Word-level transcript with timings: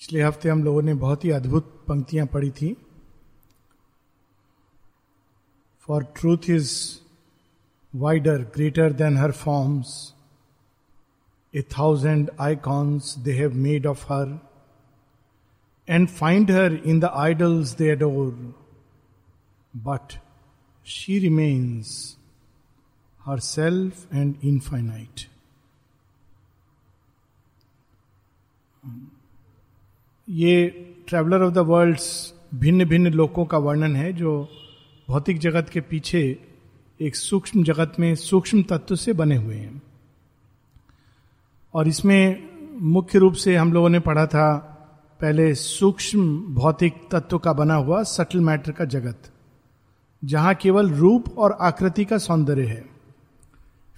पिछले 0.00 0.22
हफ़्ते 0.22 0.48
हम 0.48 0.62
लोगों 0.64 0.82
ने 0.82 0.92
बहुत 0.94 1.24
ही 1.24 1.30
अद्भुत 1.30 1.72
पंक्तियाँ 1.88 2.26
पढ़ी 2.26 2.50
थी। 2.50 2.76
For 5.88 6.04
truth 6.16 6.48
is 6.50 6.72
wider 7.92 8.42
greater 8.54 8.92
than 8.92 9.16
her 9.16 9.32
forms 9.32 9.90
a 11.54 11.62
thousand 11.78 12.30
icons 12.40 13.14
they 13.18 13.32
have 13.38 13.54
made 13.66 13.86
of 13.86 14.04
her 14.12 14.38
and 15.88 16.08
find 16.08 16.50
her 16.50 16.74
in 16.86 17.00
the 17.00 17.10
idols 17.24 17.76
they 17.76 17.90
adore 17.90 18.32
but 19.74 20.18
she 20.86 21.18
remains 21.18 21.90
herself 23.46 24.14
and 24.14 24.34
infinite 24.44 25.26
ये 30.28 30.68
ट्रेवलर 31.08 31.42
ऑफ़ 31.42 31.52
द 31.54 31.58
वर्ल्ड्स 31.58 32.34
भिन्न 32.54 32.84
भिन्न 32.84 33.12
लोकों 33.12 33.44
का 33.44 33.58
वर्णन 33.58 33.96
है, 33.96 34.12
जो 34.12 34.48
भौतिक 35.08 35.38
जगत 35.38 35.68
के 35.68 35.80
पीछे 35.80 36.20
एक 37.00 37.16
सूक्ष्म 37.16 37.62
जगत 37.62 37.92
में 37.98 38.14
सूक्ष्म 38.14 38.62
तत्व 38.62 38.96
से 38.96 39.12
बने 39.12 39.36
हुए 39.36 39.54
हैं। 39.54 39.82
और 41.74 41.88
इसमें 41.88 42.48
मुख्य 42.80 43.18
रूप 43.18 43.34
से 43.34 43.56
हम 43.56 43.72
लोगों 43.72 43.88
ने 43.88 44.00
पढ़ा 44.00 44.26
था, 44.26 44.56
पहले 45.20 45.54
सूक्ष्म 45.54 46.54
भौतिक 46.54 46.94
तत्व 47.12 47.38
का 47.38 47.52
बना 47.52 47.74
हुआ 47.74 48.02
सटल 48.02 48.40
मैटर 48.40 48.72
का 48.72 48.84
जगत, 48.84 49.30
जहाँ 50.22 50.54
केवल 50.54 50.90
रूप 50.90 51.38
और 51.38 51.56
आकृति 51.60 52.04
का 52.04 52.18
सौंदर्य 52.18 52.66
है। 52.66 52.84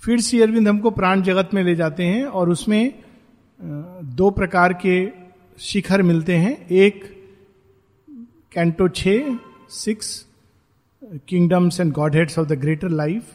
फिर 0.02 0.20
सी 0.20 0.40
अरविंद 0.40 0.68
हमको 0.68 0.90
प्राण 0.90 1.22
जगत 1.22 1.50
में 1.54 1.62
ले 1.64 1.74
जाते 1.74 2.04
हैं 2.04 2.24
और 2.24 2.50
उसमें 2.50 3.02
दो 4.16 4.30
प्रकार 4.30 4.72
के 4.72 5.19
शिखर 5.60 6.02
मिलते 6.02 6.36
हैं। 6.36 6.66
एक, 6.66 7.04
कैंटो 8.52 8.88
छ, 8.88 9.08
six, 9.70 10.26
kingdoms 11.28 11.80
and 11.80 11.92
godheads 12.14 12.38
of 12.38 12.48
the 12.48 12.52
greater 12.52 12.88
life. 12.88 13.34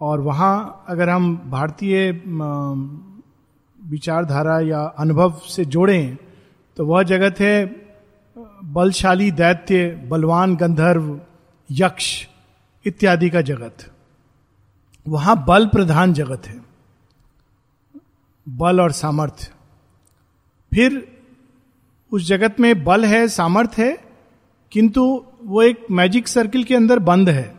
और 0.00 0.20
वहाँ 0.20 0.84
अगर 0.88 1.08
हम 1.08 1.36
भारतीय 1.36 2.12
विचारधारा 3.78 4.60
या 4.60 4.80
अनुभव 4.80 5.40
से 5.48 5.64
जोड़ें 5.64 6.16
तो 6.76 6.86
वह 6.86 7.02
जगत 7.02 7.40
है, 7.40 7.54
बलशाली, 8.64 9.30
दैत्य, 9.30 9.88
बलवान, 10.08 10.56
गंधर्व, 10.56 11.20
यक्ष 11.70 12.26
इत्यादि 12.84 13.30
का 13.30 13.40
जगत। 13.40 13.90
वहाँ 15.08 15.44
बल 15.44 15.66
प्रधान 15.66 16.12
जगत 16.12 16.46
है। 16.46 16.64
बल 18.48 18.80
और 18.80 18.92
सामर्थ्य। 18.92 19.53
फिर 20.74 21.06
उस 22.12 22.26
जगत 22.26 22.56
में 22.60 22.84
बल 22.84 23.04
है, 23.04 23.26
सामर्थ्य 23.28 23.84
है, 23.84 23.98
किंतु 24.72 25.02
वो 25.42 25.62
एक 25.62 25.86
मैजिक 25.90 26.28
सर्किल 26.28 26.64
के 26.64 26.74
अंदर 26.74 26.98
बंद 26.98 27.28
है। 27.28 27.54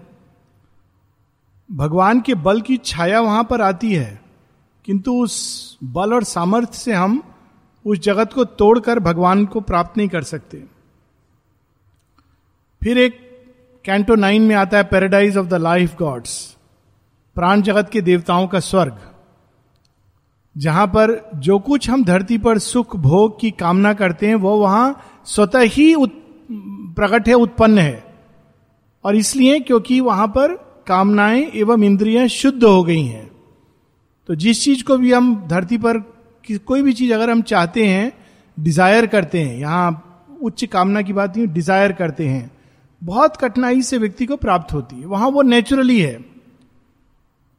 भगवान 1.69 2.21
के 2.21 2.35
बल 2.35 2.61
की 2.61 2.77
छाया 2.77 3.21
वहाँ 3.21 3.43
पर 3.43 3.61
आती 3.61 3.93
है, 3.93 4.21
किंतु 4.85 5.13
उस 5.23 5.77
बल 5.83 6.13
और 6.13 6.23
सामर्थ्य 6.23 6.77
से 6.77 6.93
हम 6.93 7.21
उस 7.85 7.99
जगत 7.99 8.33
को 8.33 8.45
तोड़कर 8.45 8.99
भगवान 8.99 9.45
को 9.45 9.61
प्राप्त 9.61 9.97
नहीं 9.97 10.07
कर 10.09 10.23
सकते। 10.23 10.63
फिर 12.81 12.97
एक 12.97 13.19
कैंटो 13.85 14.15
नाइन 14.15 14.41
में 14.41 14.55
आता 14.55 14.77
है 14.77 14.83
paradise 14.83 15.37
of 15.37 15.47
the 15.47 15.53
life 15.53 15.95
gods 15.95 16.57
प्राण 17.35 17.61
जगत 17.61 17.89
के 17.89 18.01
देवताओं 18.01 18.47
का 18.47 18.59
स्वर्ग। 18.59 18.99
जहाँ 20.55 20.85
पर 20.87 21.31
जो 21.35 21.57
कुछ 21.59 21.89
हम 21.89 22.03
धरती 22.03 22.37
पर 22.37 22.57
सुख 22.57 22.95
भोग 22.95 23.39
की 23.39 23.51
कामना 23.51 23.93
करते 23.93 24.27
हैं, 24.27 24.35
वो 24.35 24.57
वहाँ 24.57 25.01
स्वतः 25.25 25.61
ही 25.61 25.95
प्रकट 26.01 27.27
है, 27.27 27.33
उत्पन्न 27.33 27.77
है। 27.77 28.03
और 29.05 29.15
इसलिए 29.15 29.59
क्योंकि 29.59 29.99
वहाँ 29.99 30.27
पर 30.27 30.53
कामनाएँ 30.87 31.51
एवं 31.55 31.83
इंद्रियाँ 31.83 32.27
शुद्ध 32.27 32.63
हो 32.63 32.83
गई 32.83 33.03
हैं। 33.03 33.29
तो 34.29 34.35
जिस 34.35 34.63
चीज़ 34.63 34.83
को 34.83 34.97
भी 34.97 35.11
हम 35.11 35.35
धरती 35.47 35.77
पर 35.77 35.99
कोई 36.67 36.81
भी 36.81 36.93
चीज़ 36.93 37.13
अगर 37.13 37.29
हम 37.29 37.41
चाहते 37.41 37.85
हैं, 37.85 38.11
डिज़ायर 38.57 39.05
करते 39.05 39.39
हैं, 39.39 39.57
यहाँ 39.57 40.37
उच्च 40.41 40.63
कामना 40.65 41.01
की 41.01 41.13
बात 41.13 41.37
नहीं, 41.37 41.47
डिज़ायर 41.47 41.91
करते 41.91 42.27
हैं, 42.27 42.51
बहुत 43.01 43.37
कठिनाई 43.37 43.81
से 43.81 43.97
व्यक्ति 43.97 44.25
को 44.25 44.35
प्राप्त 44.35 44.73
होती 44.73 44.95
है। 44.95 45.05
वहाँ 45.05 45.29
वो 45.29 45.41
नेचुरली 45.41 45.99
है। 45.99 46.34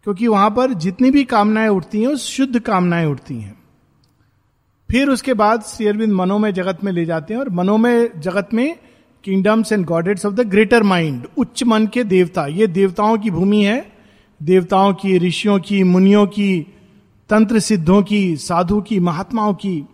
क्योंकि 0.06 0.27
वहाँ 0.27 0.50
पर 0.50 0.72
जितनी 0.72 1.11
भी 1.11 1.25
कामनाएँ 1.25 1.69
उठती 1.69 2.03
हैं 2.03 2.17
शुद्ध 2.17 2.61
कामनाएँ 2.61 3.06
उठती 3.06 3.34
हैं। 3.34 3.62
फिर 4.91 5.09
उसके 5.09 5.34
बाद 5.34 5.62
श्री 5.62 5.87
अरविंद 5.87 6.12
मनोमय 6.12 6.53
जगत 6.53 6.78
में 6.84 6.93
ले 6.93 7.05
जाते 7.05 7.34
हैं 7.34 7.41
और 7.41 7.50
मनोमय 7.50 8.12
जगत 8.19 8.49
में 8.55 8.78
kingdoms 9.25 9.72
and 9.72 9.87
godheads 9.87 10.27
of 10.27 10.34
the 10.34 10.41
greater 10.41 10.83
mind 10.83 11.27
उच्च 11.39 11.65
मन 11.65 11.87
के 11.87 12.05
देवता। 12.05 12.47
ये 12.47 12.66
देवताओं 12.66 13.19
की 13.19 13.31
भूमि 13.31 13.65
है। 13.65 13.93
देवताओं 14.43 14.95
की, 14.95 15.19
ऋषियों 15.19 15.59
की, 15.59 15.83
मुनियों 15.83 16.27
की, 16.27 16.75
तंत्र 17.31 17.59
सिद्धों 17.59 18.03
की, 18.03 18.37
साधु 18.37 18.81
की, 18.81 19.00
महात्माओं 19.00 19.55
की। 19.55 19.87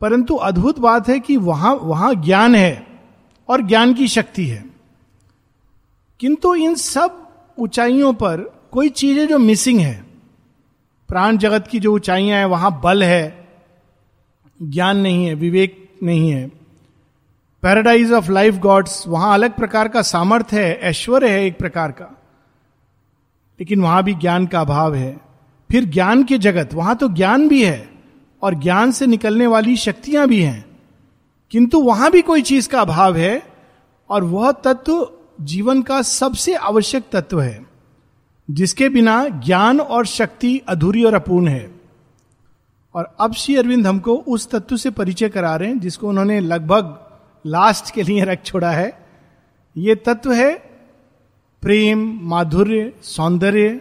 परंतु 0.00 0.34
अद्भुत 0.34 0.78
बात 0.78 1.08
है 1.08 1.20
कि 1.20 1.36
वहाँ 1.36 1.74
वहाँ 1.74 2.14
ज्ञान 2.14 2.54
है 2.54 2.86
और 3.48 3.62
ज्ञान 3.62 3.94
की 3.94 4.08
शक्ति 4.08 4.46
है। 4.46 4.64
किंतु 6.20 6.54
इन 6.54 6.74
सब 6.74 7.28
ऊंचाइयों 7.58 8.12
पर 8.12 8.63
कोई 8.74 8.88
चीज़ 8.88 9.18
है 9.18 9.26
जो 9.26 9.38
मिसिंग 9.38 9.80
है। 9.80 10.04
प्राण 11.08 11.36
जगत 11.36 11.66
की 11.66 11.80
जो 11.80 11.94
ऊंचाइयाँ 11.94 12.38
हैं, 12.38 12.44
वहाँ 12.44 12.80
बल 12.84 13.04
है, 13.04 13.48
ज्ञान 14.62 14.96
नहीं 14.96 15.26
है, 15.26 15.34
विवेक 15.34 15.94
नहीं 16.02 16.30
है। 16.30 16.48
पैराडाइज 17.62 18.12
ऑफ़ 18.12 18.30
लाइफ 18.30 18.54
गॉड्स 18.54 19.08
वहाँ 19.08 19.34
अलग 19.34 19.54
प्रकार 19.54 19.88
का 19.88 20.02
सामर्थ्य 20.02 20.64
है, 20.64 20.78
ऐश्वर्य 20.78 21.28
है 21.28 21.46
एक 21.46 21.58
प्रकार 21.58 21.92
का। 21.92 22.22
लेकिन 23.60 23.80
वहाँ 23.80 24.02
भी 24.02 24.14
ज्ञान 24.14 24.46
का 24.46 24.60
अभाव 24.60 24.94
है। 24.94 25.20
फिर 25.70 25.84
ज्ञान 25.84 26.24
के 26.24 26.38
जगत, 26.38 26.74
वहाँ 26.74 26.96
तो 26.96 27.08
ज्ञान 27.08 27.48
भी 27.48 27.64
है, 27.64 27.90
और 28.42 28.54
ज्ञान 28.54 28.92
से 28.92 29.06
निकलने 29.06 29.46
वाली 29.46 29.76
शक्तियाँ 29.76 30.28
भी 30.28 30.42
हैं। 30.42 30.64
किंतु 31.50 31.80
वहाँ 31.80 32.10
भी 32.10 32.22
कोई 32.22 32.42
चीज़ 32.42 32.68
का 32.68 32.80
अभाव 32.80 33.16
है, 33.16 33.42
और 34.10 34.24
वह 34.24 34.52
तत्व 34.52 35.10
जीवन 35.40 35.82
का 35.82 36.02
सबसे 36.02 36.54
आवश्यक 36.54 37.04
तत्व 37.12 37.40
है। 37.40 37.73
जिसके 38.50 38.88
बिना 38.88 39.28
ज्ञान 39.28 39.80
और 39.80 40.06
शक्ति 40.06 40.58
अधूरी 40.58 41.04
और 41.04 41.14
अपूर्ण 41.14 41.48
है। 41.48 41.80
और 42.94 43.16
अब 43.20 43.32
श्री 43.32 43.56
अरविंद 43.56 43.86
हमको 43.86 44.14
उस 44.14 44.50
तत्व 44.50 44.76
से 44.76 44.90
परिचय 44.90 45.28
करा 45.28 45.56
रहे 45.56 45.68
हैं, 45.68 45.80
जिसको 45.80 46.08
उन्होंने 46.08 46.40
लगभग 46.40 47.10
लास्ट 47.46 47.94
के 47.94 48.02
लिए 48.02 48.24
रख 48.24 48.44
छोड़ा 48.44 48.70
है। 48.70 49.06
ये 49.76 49.94
तत्व 49.94 50.32
है 50.32 50.54
प्रेम, 51.62 52.20
माधुर्य, 52.22 52.92
सौंदर्य, 53.02 53.80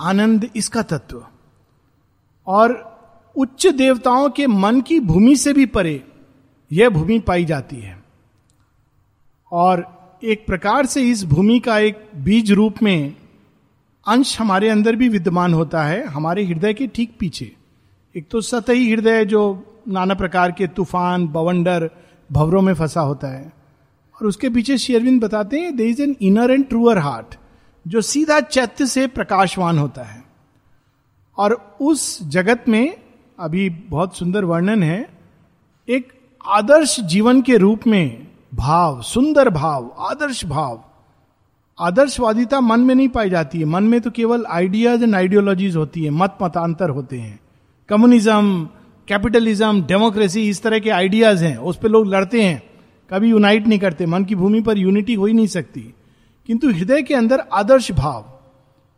आनंद, 0.00 0.50
इसका 0.56 0.82
तत्व। 0.82 1.26
और 2.46 2.96
उच्च 3.36 3.66
देवताओं 3.66 4.30
के 4.30 4.46
मन 4.46 4.80
की 4.80 5.00
भूमि 5.00 5.36
से 5.36 5.52
भी 5.52 5.66
परे 5.66 6.04
यह 6.72 6.88
भूमि 6.88 7.18
पाई 7.18 7.44
जाती 7.44 7.76
है। 7.76 8.04
और 9.52 9.96
एक 10.24 10.46
प्रकार 10.46 10.86
से 10.86 11.02
इस 11.02 11.24
भूमि 11.24 11.60
का 11.60 11.78
एक 11.78 12.08
बीज 12.16 12.52
रूप 12.52 12.74
में 12.82 13.14
अंश 14.06 14.40
हमारे 14.40 14.68
अंदर 14.68 14.96
भी 14.96 15.08
विद्यमान 15.08 15.54
होता 15.54 15.82
है, 15.82 16.06
हमारे 16.06 16.44
हृदय 16.44 16.74
के 16.74 16.86
ठीक 16.86 17.16
पीछे। 17.18 17.56
एक 18.16 18.28
तो 18.30 18.40
सतही 18.40 18.90
हृदय 18.90 19.24
जो 19.24 19.66
नाना 19.88 20.14
प्रकार 20.14 20.52
के 20.52 20.66
तूफ़ान, 20.66 21.28
बवंडर, 21.28 21.90
भवरों 22.32 22.62
में 22.62 22.74
फंसा 22.74 23.00
होता 23.00 23.28
है। 23.28 23.52
और 24.14 24.26
उसके 24.26 24.48
पीछे 24.48 24.78
शेरविंद 24.78 25.24
बताते 25.24 25.60
हैं 25.60 25.76
there 25.76 25.84
is 25.84 26.02
an 26.02 26.16
inner 26.20 26.50
and 26.50 26.68
truer 26.68 26.98
heart 26.98 27.34
जो 27.88 28.00
सीधा 28.00 28.40
चैत्य 28.40 28.86
से 28.86 29.06
प्रकाशवान 29.06 29.78
होता 29.78 30.02
है। 30.02 30.24
और 31.38 31.76
उस 31.80 32.22
जगत 32.22 32.64
में, 32.68 32.96
अभी 33.40 33.70
बहुत 33.70 34.16
सुंदर 34.16 34.44
वर्णन 34.44 34.82
है, 34.82 35.10
एक 35.88 36.12
आदर्श 36.46 37.00
जीवन 37.00 37.42
के 37.42 37.56
रूप 37.56 37.86
में 37.86 38.26
भाव, 38.54 39.02
सुंदर 39.02 39.50
भाव, 39.50 39.94
आदर्श 39.98 40.44
भाव 40.44 40.85
आदर्शवादिता 41.78 42.60
मन 42.60 42.80
में 42.80 42.94
नहीं 42.94 43.08
पाई 43.08 43.30
जाती 43.30 43.58
है। 43.58 43.64
मन 43.64 43.84
में 43.84 44.00
तो 44.00 44.10
केवल 44.10 44.44
आइडियाज़ 44.50 45.02
एंड 45.02 45.14
आइडियोलॉजीज 45.14 45.76
होती 45.76 46.04
है, 46.04 46.10
मत 46.10 46.38
मतांतर 46.42 46.90
होते 46.90 47.18
हैं। 47.18 47.40
कम्युनिज्म 47.88 48.68
कैपिटलिज्म 49.08 49.82
डेमोक्रेसी 49.82 50.48
इस 50.48 50.62
तरह 50.62 50.78
के 50.78 50.90
आइडियाज़ 50.90 51.44
हैं, 51.44 51.56
उस 51.56 51.76
पर 51.76 51.88
लोग 51.88 52.06
लड़ते 52.06 52.42
हैं, 52.42 52.62
कभी 53.10 53.30
यूनाइट 53.30 53.66
नहीं 53.66 53.78
करते, 53.78 54.06
मन 54.06 54.24
की 54.24 54.34
भूमि 54.34 54.60
पर 54.60 54.78
यूनिटी 54.78 55.14
हो 55.14 55.26
ही 55.26 55.32
नहीं 55.32 55.46
सकती। 55.46 55.94
किंतु 56.46 56.70
हृदय 56.70 57.02
के 57.02 57.14
अंदर 57.14 57.40
आदर्श 57.52 57.92
भाव, 57.92 58.40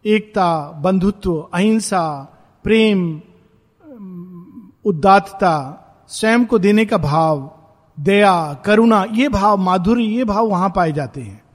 एकता, 0.07 0.81
बंधुत्व, 0.85 1.49
अहिंसा, 1.55 2.35
प्रेम, 2.65 3.21
उदात्तता, 4.85 5.85
स्वयं 6.09 6.45
को 6.45 6.59
देने 6.59 6.85
का 6.85 6.99
भाव, 6.99 7.51
दया, 8.01 8.63
करुणा, 8.65 9.07
ये 9.13 9.29
भाव 9.29 9.57
माधुर्य 9.57 10.05
ये 10.05 10.25
भाव 10.25 10.47
वहाँ 10.47 10.73
पाए 10.77 10.93
जाते 10.93 11.21
हैं। 11.21 11.48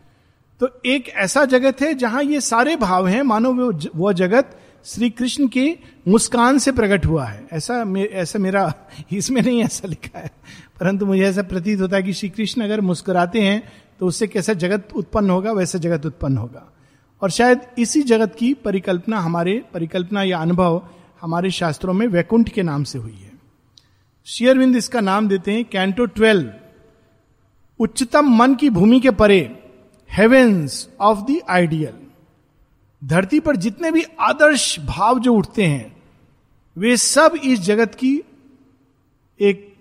तो 0.59 0.69
एक 0.85 1.09
ऐसा 1.09 1.45
जगत 1.45 1.81
है 1.81 1.93
जहाँ 1.93 2.23
ये 2.23 2.41
सारे 2.41 2.75
भाव 2.75 3.07
हैं 3.07 3.21
मानो 3.21 3.71
वो 3.95 4.13
जगत 4.13 4.59
श्री 4.85 5.09
कृष्ण 5.09 5.47
के 5.47 5.77
मुस्कान 6.07 6.57
से 6.57 6.71
प्रकट 6.71 7.05
हुआ 7.05 7.25
है। 7.25 7.47
ऐसा 7.53 7.83
मे, 7.85 8.03
ऐसा 8.03 8.39
मेरा 8.39 8.73
इसमें 9.11 9.41
नहीं 9.41 9.63
ऐसा 9.63 9.87
लिखा 9.87 10.19
है 10.19 10.31
परंतु 10.79 11.05
मुझे 11.05 11.23
ऐसा 11.23 11.41
प्रतीत 11.41 11.81
होता 11.81 11.95
है 11.95 12.03
कि 12.03 12.13
श्री 12.13 12.29
कृष्ण 12.29 12.63
अगर 12.63 12.81
मुस्कुराते 12.81 13.41
हैं 13.41 13.63
तो 13.99 14.07
उससे 14.07 14.27
कैसा 14.27 14.53
जगत 14.53 14.89
उत्पन्न 14.95 15.29
होगा 15.29 15.51
वैसा 15.51 15.79
जगत 15.79 16.05
उत्पन्न 16.05 16.37
होगा। 16.37 16.71
और 17.21 17.29
शायद 17.29 17.59
इसी 17.77 18.01
जगत 18.01 18.35
की 18.35 18.53
परिकल्पना 18.53 19.19
हमारे 19.19 19.63
परिकल्पना 19.73 20.23
या 20.23 20.37
अनुभव 20.37 20.81
हमारे 21.21 21.51
शास्त्रों 21.51 21.93
में 21.93 22.07
वैकुंठ 22.07 22.49
के 22.49 22.63
नाम 22.63 22.83
से 22.83 22.99
हुई 22.99 23.17
है। 23.23 23.31
शेयरविंद 24.25 24.75
इसका 24.75 25.01
नाम 25.01 25.27
देते 25.27 25.51
हैं 25.51 25.65
कैंटो 25.65 26.05
ट्वेल्व। 26.05 26.51
उच्चतम 27.79 28.29
मन 28.29 28.55
की 28.55 28.69
भूमि 28.69 28.99
के 28.99 29.11
परे 29.11 29.62
हेवेंस 30.13 30.89
ऑफ़ 30.99 31.19
द 31.19 31.39
आइडियल 31.49 31.93
धरती 33.03 33.39
पर 33.39 33.55
जितने 33.55 33.91
भी 33.91 34.03
आदर्श 34.19 34.79
भाव 34.79 35.19
जो 35.19 35.33
उठते 35.33 35.65
हैं 35.65 35.95
वे 36.77 36.97
सब 36.97 37.39
इस 37.43 37.59
जगत 37.59 37.95
की 37.95 38.21
एक 39.39 39.75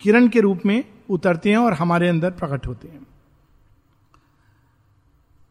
किरण 0.00 0.28
के 0.28 0.40
रूप 0.40 0.60
में 0.66 0.84
उतरते 1.10 1.50
हैं 1.50 1.56
और 1.56 1.72
हमारे 1.72 2.08
अंदर 2.08 2.30
प्रकट 2.30 2.66
होते 2.66 2.88
हैं। 2.88 3.06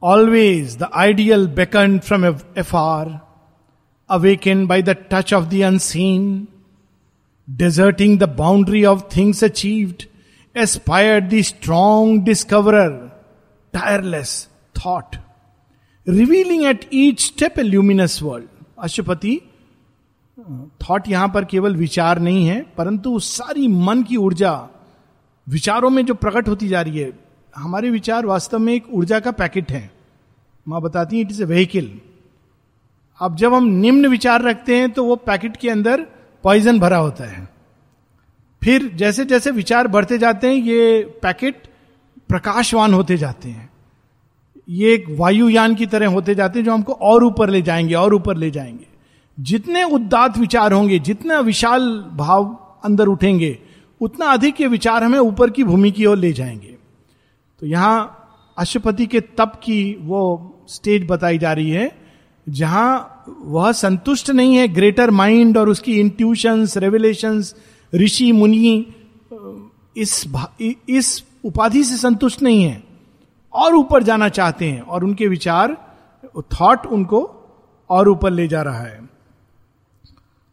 Always 0.03 0.77
the 0.77 0.89
ideal 0.95 1.47
beckon 1.47 1.99
from 1.99 2.25
afar 2.75 3.19
awaken 4.09 4.67
by 4.67 4.81
the 4.81 4.89
touch 4.89 5.33
of 5.33 5.45
the 5.45 5.61
unseen 5.61 6.47
deserting 7.61 8.19
the 8.19 8.23
boundary 8.23 8.85
of 8.85 9.03
things 9.17 9.43
achieved 9.43 10.03
aspired 10.57 11.29
the 11.29 11.33
strong 11.33 12.25
discoverer, 12.29 13.10
tireless 13.73 14.47
thought, 14.75 15.17
revealing 16.07 16.65
at 16.65 16.85
each 16.91 17.25
step 17.27 17.57
a 17.57 17.63
luminous 17.63 18.21
world. 18.21 18.47
Ashwapati 18.79 19.39
thought 20.81 21.07
यहाँ 21.07 21.27
पर 21.29 21.45
केवल 21.45 21.75
विचार 21.75 22.19
नहीं 22.19 22.45
है 22.47 22.61
परंतु 22.77 23.19
सारी 23.19 23.67
मन 23.67 24.03
की 24.03 24.17
ऊर्जा 24.17 24.53
विचारों 25.47 25.89
में 25.89 26.05
जो 26.05 26.13
प्रकट 26.13 26.47
होती 26.47 26.67
जा 26.67 26.81
रही 26.81 26.97
है 26.97 27.11
हमारे 27.55 27.89
विचार 27.89 28.25
वास्तव 28.25 28.59
में 28.59 28.73
एक 28.73 28.85
ऊर्जा 28.89 29.19
का 29.19 29.31
पैकेट 29.31 29.71
है। 29.71 29.89
माँ 30.67 30.81
बताती 30.81 31.15
है 31.15 31.21
इट 31.21 31.31
इज़ 31.31 31.41
ए 31.43 31.45
व्हीकिल 31.45 31.99
अब 33.19 33.35
जब 33.35 33.53
हम 33.53 33.67
निम्न 33.77 34.07
विचार 34.07 34.41
रखते 34.41 34.77
हैं 34.77 34.91
तो 34.91 35.05
वो 35.05 35.15
पैकेट 35.15 35.57
के 35.57 35.69
अंदर 35.69 36.05
पॉइजन 36.43 36.79
भरा 36.79 36.97
होता 36.97 37.23
है। 37.23 37.47
फिर 38.61 38.87
जैसे 38.95 39.25
जैसे 39.25 39.51
विचार 39.51 39.87
बढ़ते 39.87 40.17
जाते 40.17 40.47
हैं 40.47 40.55
ये 40.55 41.03
पैकेट 41.21 41.67
प्रकाशवान 42.31 42.93
होते 42.93 43.17
जाते 43.17 43.49
हैं। 43.49 43.69
ये 44.69 44.93
एक 44.93 45.05
वायुयान 45.09 45.75
की 45.75 45.85
तरह 45.85 46.07
होते 46.07 46.35
जाते 46.35 46.59
हैं 46.59 46.65
जो 46.65 46.73
हमको 46.73 46.93
और 46.93 47.23
ऊपर 47.23 47.49
ले 47.49 47.61
जाएँगे, 47.61 47.93
और 47.93 48.13
ऊपर 48.13 48.37
ले 48.37 48.51
जाएँगे। 48.51 48.85
जितने 49.39 49.83
उदात 49.83 50.37
विचार 50.37 50.73
होंगे, 50.73 50.99
जितना 50.99 51.39
विशाल 51.39 51.89
भाव 52.13 52.45
अंदर 52.83 53.07
उठेंगे, 53.07 53.57
उतना 54.01 54.25
अधिक 54.25 54.61
ये 54.61 54.67
विचार 54.67 55.03
हमें 55.03 55.19
ऊपर 55.19 55.49
की 55.49 55.63
भूमि 55.63 55.91
की 55.91 56.05
ओर 56.05 56.17
ले 56.17 56.31
जाएँगे। 56.33 56.75
तो 57.61 57.67
यहाँ 57.67 58.17
अशुपति 58.57 59.05
के 59.05 59.19
तप 59.21 59.59
की 59.63 59.97
वो 60.01 60.21
स्टेज 60.67 61.07
बताई 61.07 61.37
जा 61.37 61.53
रही 61.53 61.69
है, 61.69 61.91
जहाँ 62.49 63.23
वह 63.39 63.71
संतुष्ट 63.71 64.29
नहीं 64.29 64.55
है 64.55 64.67
ग्रेटर 64.67 65.11
माइंड 65.11 65.57
और 65.57 65.69
उसकी 65.69 65.99
इंट्यूशंस 65.99 66.77
रेवलेशंस 66.77 67.55
ऋषि, 67.95 68.31
मुनि, 68.31 68.85
इस 69.97 70.23
इस 70.89 71.23
उपाधि 71.43 71.83
से 71.83 71.97
संतुष्ट 71.97 72.41
नहीं 72.41 72.63
है 72.63 72.81
और 73.53 73.75
ऊपर 73.75 74.03
जाना 74.03 74.29
चाहते 74.29 74.69
हैं 74.69 74.81
और 74.81 75.03
उनके 75.03 75.27
विचार 75.27 75.77
थॉट 76.53 76.85
उनको 76.85 77.21
और 77.89 78.09
ऊपर 78.09 78.31
ले 78.31 78.47
जा 78.47 78.61
रहा 78.61 78.81
है। 78.81 78.99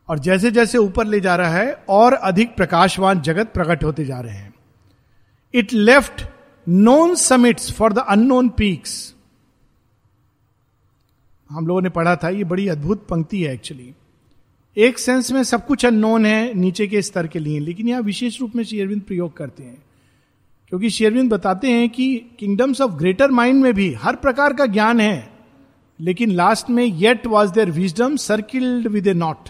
और 0.09 0.19
जैसे 0.19 0.51
जैसे 0.51 0.79
ऊपर 0.79 1.07
ले 1.07 1.21
जा 1.21 1.35
रहा 1.37 1.51
है, 1.51 1.73
और 1.89 2.13
अधिक 2.13 2.55
प्रकाशवान 2.57 3.21
जगत 3.21 3.53
प्रकट 3.55 3.85
होते 3.85 4.05
जा 4.05 4.21
रहे 4.21 4.35
हैं। 4.35 4.55
It 5.55 5.73
left 5.73 6.23
known 6.67 7.15
summits 7.15 7.73
for 7.73 7.93
the 7.93 7.99
unknown 7.99 8.49
peaks 8.49 9.15
हम 11.51 11.67
लोगों 11.67 11.83
ने 11.83 11.89
पढ़ा 11.89 12.17
था, 12.17 12.29
ये 12.29 12.45
बड़ी 12.45 12.69
अद्भुत 12.69 13.07
पंक्ति 13.07 13.43
है 13.43 13.53
एक्चुअली 13.55 13.95
एक 14.77 14.99
सेंस 14.99 15.31
में 15.33 15.43
सब 15.45 15.67
कुछ 15.67 15.85
अननोन 15.87 16.27
है, 16.27 16.55
नीचे 16.55 16.87
के 16.87 17.03
स्तर 17.03 17.27
के 17.27 17.39
लिए, 17.39 17.59
लेकिन 17.59 17.89
यहाँ 17.89 18.03
विशेष 18.03 18.41
रूप 18.41 18.57
में 18.57 18.65
श्री 18.65 18.81
अरविंद 18.81 19.03
प्रयोग 19.03 19.37
करते 19.37 19.63
हैं। 19.63 19.83
क्योंकि 20.69 20.91
शेरविंद 20.91 21.31
बताते 21.31 21.71
हैं 21.71 21.89
कि 21.91 22.17
किंगडम्स 22.39 22.81
ऑफ़ 22.81 22.93
ग्रेटर 22.93 23.31
माइंड 23.31 23.63
में 23.63 23.75
भी 23.75 23.93
हर 23.93 24.17
प्रकार 24.17 24.53
का 24.53 24.67
ज्ञान 24.67 25.01
है, 25.01 25.31
लेकिन 26.01 26.31
लास्ट 26.31 26.71
में 26.71 26.85
yet 26.85 27.27
was 27.27 27.53
there 27.53 27.71
wisdom 27.71 28.17
circled 28.17 28.87
with 28.87 29.07
a 29.07 29.15
knot 29.15 29.49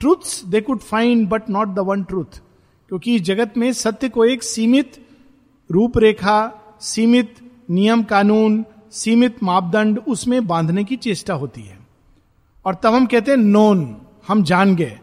truths 0.00 0.44
they 0.44 0.60
could 0.60 0.78
find 0.78 1.28
but 1.28 1.50
not 1.50 1.68
the 1.68 1.78
one 1.78 2.02
truth 2.04 2.40
क्योंकि 2.88 3.18
जगत 3.18 3.56
में 3.56 3.72
सत्य 3.72 4.08
को 4.08 4.24
एक 4.24 4.42
सीमित 4.42 4.92
रूपरेखा, 5.70 6.52
सीमित 6.80 7.34
नियम 7.70 8.02
कानून, 8.02 8.64
सीमित 8.90 9.42
मापदंड 9.42 9.98
उसमें 9.98 10.46
बांधने 10.46 10.84
की 10.84 10.96
चेष्टा 10.96 11.34
होती 11.34 11.62
है। 11.62 11.78
और 12.64 12.74
तब 12.74 12.94
हम 12.94 13.06
कहते 13.06 13.30
हैं 13.30 13.38
नोन 13.38 13.96
हम 14.28 14.42
जान 14.42 14.76
गए। 14.76 14.98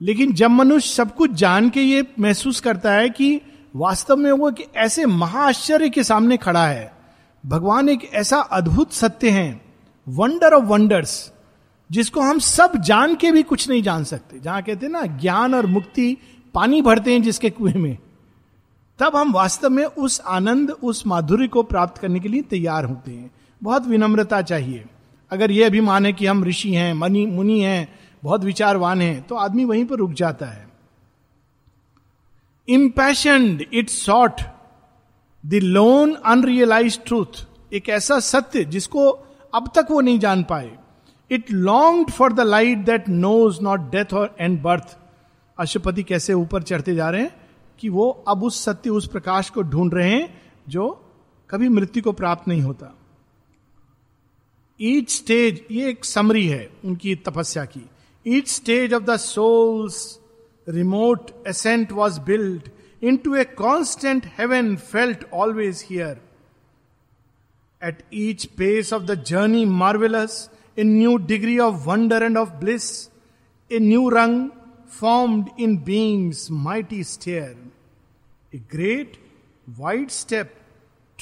लेकिन 0.00 0.32
जब 0.32 0.50
मनुष्य 0.50 0.94
सब 0.94 1.14
कुछ 1.14 1.30
जान 1.30 1.70
के 1.70 1.80
ये 1.80 2.06
महसूस 2.18 2.60
करता 2.60 2.92
है 2.92 3.08
कि 3.10 3.40
वास्तव 3.76 4.16
में 4.16 4.32
वो 4.32 4.50
कि 4.50 4.64
ऐसे 4.76 5.06
महाआश्चर्य 5.06 5.88
के 5.88 6.04
सामने 6.04 6.36
खड़ा 6.36 6.66
है। 6.66 6.92
भगवान 7.46 7.88
एक 7.88 8.14
ऐसा 8.14 8.36
अद्भुत 8.36 8.92
सत्य 8.92 9.30
है 9.30 9.60
वंडर 10.08 10.52
ऑफ़ 10.52 10.64
वंडर्स 10.64 11.32
जिसको 11.90 12.20
हम 12.20 12.38
सब 12.38 12.72
जान 12.76 13.14
के 13.14 13.32
भी 13.32 13.42
कुछ 13.42 13.70
नहीं 13.70 13.82
जान 13.82 14.04
सकते। 14.04 14.38
जहाँ 14.38 14.62
कहते 14.62 14.86
हैं 14.86 14.92
ना, 14.92 15.02
ज्ञान 15.02 15.54
और 15.54 15.66
मुक्ति 15.66 16.16
पानी 16.54 16.82
भरते 16.82 17.12
हैं 17.12 17.22
जिसके 17.22 17.50
कुएँ 17.50 17.72
में। 17.72 17.98
तब 18.98 19.16
हम 19.16 19.32
वास्तव 19.32 19.70
में 19.70 19.84
उस 19.84 20.20
आनंद, 20.26 20.70
उस 20.70 21.06
माधुर्य 21.06 21.48
को 21.48 21.62
प्राप्त 21.62 21.98
करने 21.98 22.20
के 22.20 22.28
लिए 22.28 22.42
तैयार 22.42 22.84
होते 22.84 23.10
हैं। 23.10 23.30
बहुत 23.62 23.86
विनम्रता 23.86 24.42
चाहिए। 24.42 24.84
अगर 25.30 25.50
यह 25.50 25.66
अभिमान 25.66 26.06
है 26.06 26.12
कि 26.12 26.26
हम 26.26 26.44
ऋषि 26.44 26.74
हैं, 26.74 26.94
मनी, 26.94 27.26
मुनि 27.26 27.60
हैं, 27.60 27.98
बहुत 28.24 28.44
विचारवान 28.44 29.00
हैं 29.00 29.22
तो 29.22 29.34
आदमी 29.34 29.64
वहीं 29.64 29.84
पर 29.84 29.96
रुक 29.96 30.12
जाता 30.12 30.46
है। 30.46 30.65
Impassioned 32.68 33.64
it 33.72 33.90
sought 33.90 34.40
the 35.44 35.54
lone 35.54 36.14
unrealised 36.14 36.98
truth 37.06 37.46
एक 37.72 37.88
ऐसा 37.88 38.18
सत्य 38.20 38.64
जिसको 38.64 39.08
अब 39.54 39.70
तक 39.74 39.86
वो 39.90 40.00
नहीं 40.00 40.18
जान 40.18 40.42
पाए। 40.42 40.70
It 41.30 41.50
long 41.50 42.10
for 42.10 42.32
the 42.32 42.40
light 42.40 42.78
that 42.78 43.08
knows 43.08 43.60
not 43.62 43.80
death 43.90 44.14
और 44.14 44.36
एंड 44.40 44.60
बर्थ 44.62 44.96
अशुपति 45.58 46.02
कैसे 46.02 46.32
ऊपर 46.32 46.62
चढ़ते 46.62 46.94
जा 46.94 47.10
रहे 47.10 47.22
हैं 47.22 47.34
कि 47.78 47.88
वो 47.88 48.10
अब 48.28 48.44
उस 48.44 48.64
सत्य, 48.64 48.90
उस 48.90 49.08
प्रकाश 49.08 49.50
को 49.50 49.62
ढूंढ 49.62 49.94
रहे 49.94 50.10
हैं 50.10 50.42
जो 50.68 50.88
कभी 51.50 51.68
मृत्यु 51.68 52.02
को 52.02 52.12
प्राप्त 52.12 52.48
नहीं 52.48 52.62
होता। 52.62 52.94
ईच 54.80 55.10
स्टेज 55.10 55.64
ये 55.70 55.88
एक 55.88 56.04
समरी 56.04 56.46
है 56.46 56.68
उनकी 56.84 57.14
तपस्या 57.16 57.64
की। 57.64 57.88
Each 58.26 58.48
stage 58.48 58.94
of 58.94 59.02
the 59.02 59.16
soul's 59.16 60.18
ascent 60.68 61.92
was 61.92 62.20
build 62.20 62.62
into 63.16 63.34
a 63.34 63.44
constant 63.44 64.26
heaven 64.38 64.76
felt 64.76 65.24
always 65.32 65.86
here 65.90 66.20
at 67.84 68.02
each 68.14 68.44
pace 68.44 68.92
of 68.92 69.02
the 69.02 69.22
journey 69.22 69.64
marvellous 69.64 70.50
in 70.78 70.98
new 70.98 71.16
degree 71.16 71.58
of 71.58 71.74
wonder 71.74 72.22
and 72.22 72.36
of 72.36 72.50
bliss 72.50 73.10
a 73.72 73.78
new 73.78 74.08
rung 74.08 74.50
formed 75.04 75.46
in 75.60 75.78
being's 75.78 76.50
mighty 76.66 77.00
stair. 77.04 77.48
A 78.54 78.76
great 78.76 79.08
white 79.80 80.08
step, 80.08 80.46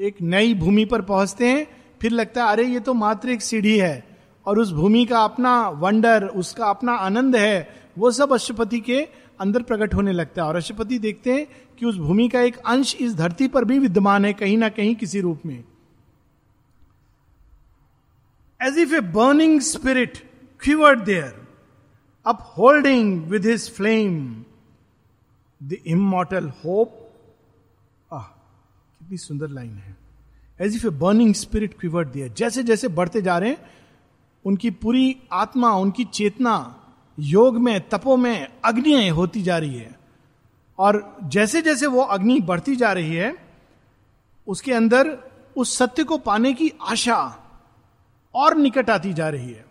एक 0.00 0.16
नई 0.22 0.54
भूमि 0.54 0.84
पर 0.84 1.02
पहुँचते 1.02 1.48
हैं, 1.48 1.66
फिर 2.02 2.10
लगता 2.10 2.44
है, 2.44 2.50
अरे, 2.50 2.64
ये 2.64 2.80
तो 2.80 2.94
मात्र 2.94 3.30
एक 3.30 3.42
सीढ़ी 3.42 3.78
है 3.78 4.13
और 4.46 4.58
उस 4.58 4.72
भूमि 4.72 5.04
का 5.04 5.24
अपना 5.24 5.68
वंडर 5.68 6.26
उसका 6.26 6.66
अपना 6.66 6.92
आनंद 6.92 7.36
है 7.36 7.84
वो 7.98 8.10
सब 8.10 8.32
अशुपति 8.32 8.80
के 8.80 9.08
अंदर 9.40 9.62
प्रकट 9.62 9.94
होने 9.94 10.12
लगता 10.12 10.42
है। 10.42 10.48
और 10.48 10.56
अशुपति 10.56 10.98
देखते 10.98 11.32
हैं 11.32 11.46
कि 11.78 11.86
उस 11.86 11.96
भूमि 11.96 12.28
का 12.28 12.40
एक 12.40 12.56
अंश 12.56 12.94
इस 12.94 13.14
धरती 13.14 13.48
पर 13.48 13.64
भी 13.64 13.78
विद्यमान 13.78 14.24
है 14.24 14.32
कहीं 14.32 14.58
ना 14.58 14.68
कहीं 14.68 14.94
किसी 14.94 15.20
रूप 15.20 15.40
में। 15.46 15.64
As 18.62 18.76
if 18.78 18.92
a 18.92 19.00
burning 19.12 19.56
spirit 19.60 20.20
quivered 20.60 21.00
there, 21.04 21.32
upholding 22.26 23.08
with 23.32 23.44
his 23.44 23.64
flame 23.78 24.14
the 25.60 25.78
immortal 25.94 26.46
hope. 26.64 26.92
Ah, 28.12 28.24
कितनी 28.98 29.16
सुंदर 29.16 29.48
लाइन 29.48 29.70
है। 29.70 29.96
As 30.60 30.76
if 30.76 30.86
a 30.86 30.90
burning 30.90 31.34
spirit 31.34 31.74
quivered 31.80 32.08
there 32.08 32.28
जैसे 32.28 32.62
जैसे 32.62 32.88
बढ़ते 32.88 33.22
जा 33.22 33.38
रहे 33.38 33.50
हैं 33.50 33.58
उनकी 34.44 34.70
पूरी 34.70 35.16
आत्मा, 35.32 35.72
उनकी 35.72 36.04
चेतना 36.04 36.80
योग 37.18 37.58
में, 37.58 37.88
तपो 37.88 38.16
में 38.16 38.48
अग्नि 38.64 39.08
होती 39.08 39.42
जा 39.42 39.58
रही 39.58 39.78
है। 39.78 39.94
और 40.78 41.16
जैसे 41.22 41.62
जैसे 41.62 41.86
वो 41.86 42.02
अग्नि 42.02 42.40
बढ़ती 42.40 42.76
जा 42.76 42.92
रही 42.92 43.14
है, 43.14 43.34
उसके 44.46 44.72
अंदर 44.72 45.16
उस 45.56 45.76
सत्य 45.78 46.04
को 46.04 46.18
पाने 46.18 46.52
की 46.52 46.72
आशा 46.82 47.18
और 48.34 48.56
निकट 48.56 48.90
आती 48.90 49.12
जा 49.12 49.28
रही 49.28 49.52
है। 49.52 49.64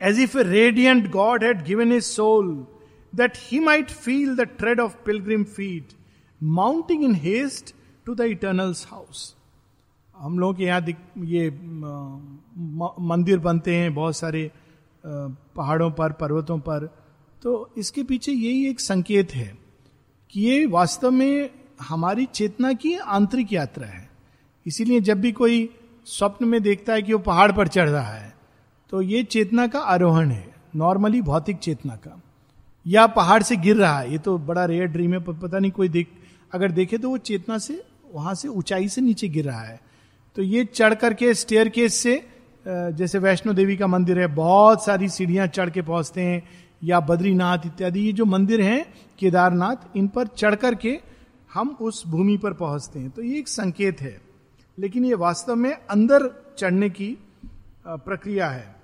As 0.00 0.20
if 0.20 0.38
a 0.38 0.42
radiant 0.42 1.10
god 1.10 1.44
had 1.44 1.64
given 1.64 1.92
his 1.92 2.04
soul 2.04 2.66
that 3.12 3.32
he 3.36 3.60
might 3.60 3.90
feel 3.90 4.36
the 4.36 4.40
tread 4.58 4.80
of 4.80 4.96
pilgrim 5.06 5.44
feet 5.44 5.92
mounting 6.40 7.04
in 7.04 7.14
haste 7.14 7.74
to 8.06 8.14
the 8.14 8.20
eternal's 8.20 8.86
house 8.90 9.34
हम 10.20 10.38
लोग 10.38 10.56
के 10.56 10.64
यहाँ 10.64 10.80
ये 11.26 11.50
मंदिर 13.08 13.38
बनते 13.40 13.76
हैं 13.76 13.94
बहुत 13.94 14.16
सारे 14.16 14.50
पहाड़ों 15.04 15.90
पर, 15.90 16.12
पर्वतों 16.12 16.58
पर। 16.60 16.86
तो 17.42 17.70
इसके 17.78 18.02
पीछे 18.02 18.32
यही 18.32 18.68
एक 18.68 18.80
संकेत 18.80 19.34
है 19.34 19.52
कि 20.34 20.40
ये 20.40 20.66
वास्तव 20.68 21.10
में 21.10 21.50
हमारी 21.80 22.24
चेतना 22.26 22.72
की 22.74 22.94
आंतरिक 22.94 23.52
यात्रा 23.52 23.86
है। 23.86 24.08
इसीलिए 24.66 25.00
जब 25.00 25.20
भी 25.20 25.32
कोई 25.32 25.68
स्वप्न 26.06 26.48
में 26.48 26.62
देखता 26.62 26.92
है 26.92 27.02
कि 27.02 27.12
वो 27.12 27.18
पहाड़ 27.20 27.50
पर 27.52 27.68
चढ़ 27.68 27.88
रहा 27.88 28.12
है 28.12 28.32
तो 28.92 29.00
ये 29.02 29.22
चेतना 29.24 29.66
का 29.66 29.78
आरोहण 29.80 30.30
है, 30.30 30.54
नॉर्मली 30.76 31.20
भौतिक 31.22 31.58
चेतना 31.58 31.96
का। 31.96 32.20
या 32.86 33.06
पहाड़ 33.08 33.42
से 33.42 33.56
गिर 33.58 33.76
रहा 33.76 33.98
है, 33.98 34.10
ये 34.12 34.18
तो 34.18 34.36
बड़ा 34.38 34.64
रेयर 34.64 34.86
ड्रीम 34.86 35.12
है 35.12 35.20
पता 35.20 35.58
नहीं 35.58 35.70
कोई 35.70 35.88
देख, 35.88 36.08
अगर 36.52 36.70
देखे 36.70 36.98
तो 36.98 37.10
वो 37.10 37.18
चेतना 37.18 37.58
से, 37.58 37.82
वहाँ 38.12 38.34
से 38.34 38.48
ऊंचाई 38.48 38.88
से 38.88 39.00
नीचे 39.00 39.28
गिर 39.28 39.44
रहा 39.44 39.60
है। 39.60 39.80
तो 40.36 40.42
ये 40.42 40.64
चढ़ 40.64 40.94
करके 40.94 41.34
स्टेयर 41.34 41.68
केस 41.68 41.94
से 41.94 42.26
जैसे 42.68 43.18
वैष्णो 43.18 43.52
देवी 43.52 43.76
का 43.76 43.86
मंदिर 43.86 44.18
है, 44.18 44.26
बहुत 44.26 44.84
सारी 44.84 45.08
सीढ़ियाँ 45.08 45.46
चढ़ 45.46 45.70
के 45.70 45.82
पहुँचते 45.82 46.20
हैं, 46.20 46.42
या 46.84 47.00
बद्रीनाथ 47.00 47.58
इत्यादि, 47.66 48.00
ये 48.00 48.12
जो 48.12 48.24
मंदिर 48.24 48.60
हैं, 48.60 48.94
केदारनाथ, 49.18 49.96
इन 49.96 50.08
पर 50.08 50.26
चढ़ 50.26 50.54
करके 50.54 51.00
हम 51.54 51.76
उस 51.80 52.06
भूमि 52.06 52.36
पर 52.36 52.52
पहुँचते 52.52 52.98
हैं। 52.98 53.10
तो 53.10 53.22
ये 53.22 53.38
एक 53.38 53.48
संकेत 53.48 54.00
है। 54.00 54.20
लेकिन 54.78 55.04
ये 55.04 55.14
वास्तव 55.14 55.54
में 55.56 55.72
अंदर 55.90 56.30
चढ़ने 56.58 56.90
की 56.90 57.16
प्रक्रिया 57.86 58.48
है। 58.48 58.76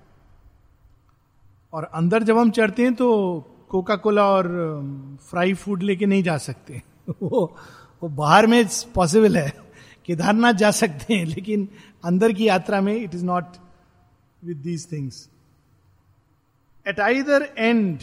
और 1.73 1.85
अंदर 1.85 2.23
जब 2.23 2.39
हम 2.39 2.51
चढ़ते 2.51 2.83
हैं 2.83 2.95
तो 2.95 3.09
कोका 3.69 3.97
कोला 3.97 4.25
और 4.25 4.47
फ्राई 5.31 5.55
फ़ूड 5.55 5.83
लेके 5.83 6.07
नहीं 6.07 6.23
जा 6.23 6.37
सकते। 6.39 6.83
वो 7.23 7.57
वो 8.03 8.09
बाहर 8.09 8.47
में 8.47 8.65
पॉसिबल 8.95 9.37
है। 9.37 9.66
केदारनाथ 10.07 10.53
जा 10.53 10.71
सकते 10.71 11.15
हैं, 11.15 11.27
लेकिन 11.27 11.69
अंदर 12.05 12.33
की 12.33 12.49
यात्रा 12.49 12.81
में 12.81 12.97
it 12.97 13.15
is 13.15 13.25
not 13.25 13.45
with 14.45 14.57
these 14.57 14.93
things 14.93 15.29
at 16.89 17.01
either 17.01 17.55
end 17.59 17.99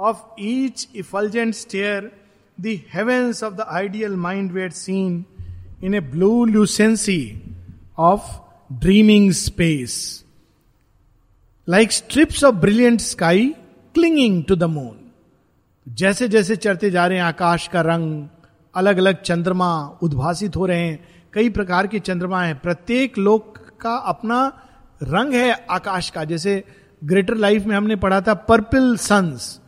of 0.00 0.18
each 0.40 0.88
effulgent 0.96 1.54
stair 1.54 2.12
the 2.60 2.66
heavens 2.66 3.44
of 3.44 3.54
the 3.54 3.60
ideal 3.60 4.16
mind 4.16 4.52
were 4.52 4.72
seen 4.72 5.24
in 5.84 5.94
a 5.94 6.00
blue 6.00 6.44
lucency 6.44 7.42
of 7.98 8.22
dreaming 8.72 9.32
space 9.32 10.24
like 11.68 11.92
strips 11.92 12.44
of 12.44 12.54
brilliant 12.54 13.00
sky 13.00 13.54
clinging 13.94 14.44
to 14.44 14.56
the 14.56 14.64
moon 14.64 14.96
जैसे 15.88 16.28
जैसे 16.28 16.56
चढ़ते 16.56 16.90
जा 16.90 17.06
रहे 17.06 17.18
हैं, 17.18 17.24
आकाश 17.24 17.68
का 17.68 17.80
रंग 17.80 18.28
अलग 18.74 18.96
अलग 18.96 19.22
चंद्रमा 19.22 19.98
उद्भासित 20.02 20.56
हो 20.56 20.66
रहे 20.66 20.80
हैं 20.80 21.19
कई 21.32 21.48
प्रकार 21.50 21.86
के 21.86 21.98
चंद्रमा 21.98 22.42
हैं। 22.42 22.58
प्रत्येक 22.58 23.18
लोक 23.18 23.58
का 23.80 23.94
अपना 23.96 24.46
रंग 25.02 25.34
है 25.34 25.52
आकाश 25.70 26.10
का। 26.10 26.24
जैसे 26.24 26.62
ग्रेटर 27.02 27.34
लाइफ 27.34 27.64
में 27.66 27.76
हमने 27.76 27.96
पढ़ा 27.96 28.20
था 28.20 28.34
पर्पल 28.34 28.96
सन्स। 28.96 29.60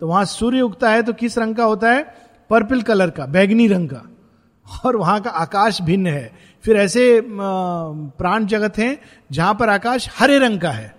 तो 0.00 0.08
वहाँ 0.08 0.24
सूर्य 0.24 0.60
उगता 0.60 0.90
है 0.90 1.02
तो 1.02 1.12
किस 1.12 1.38
रंग 1.38 1.56
का 1.56 1.64
होता 1.64 1.92
है? 1.92 2.02
पर्पल 2.50 2.82
कलर 2.82 3.10
का, 3.10 3.26
बैगनी 3.26 3.66
रंग 3.68 3.88
का। 3.88 4.02
और 4.84 4.96
वहाँ 4.96 5.20
का 5.20 5.30
आकाश 5.30 5.80
भिन्न 5.82 6.06
है। 6.06 6.30
फिर 6.64 6.76
ऐसे 6.76 7.20
प्राण 7.24 8.46
जगत 8.46 8.78
हैं 8.78 8.98
जहाँ 9.32 9.54
पर 9.54 9.68
आकाश 9.68 10.08
हरे 10.18 10.38
रंग 10.38 10.60
का 10.60 10.70
है। 10.70 10.94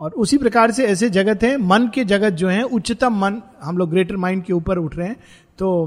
और 0.00 0.12
उसी 0.12 0.38
प्रकार 0.38 0.70
से 0.70 0.86
ऐसे 0.86 1.08
जगत 1.10 1.42
हैं, 1.42 1.56
मन 1.56 1.88
के 1.88 2.04
जगत 2.04 2.30
जो 2.30 2.48
हैं, 2.48 2.62
उच्चतम 2.62 3.14
मन, 3.14 3.40
हम 3.62 3.78
लोग 3.78 3.90
ग्रेटर 3.90 4.16
माइंड 4.16 4.42
के 4.44 4.52
ऊपर 4.52 4.78
उठ 4.78 4.96
रहे 4.96 5.08
हैं। 5.08 5.16
तो 5.58 5.86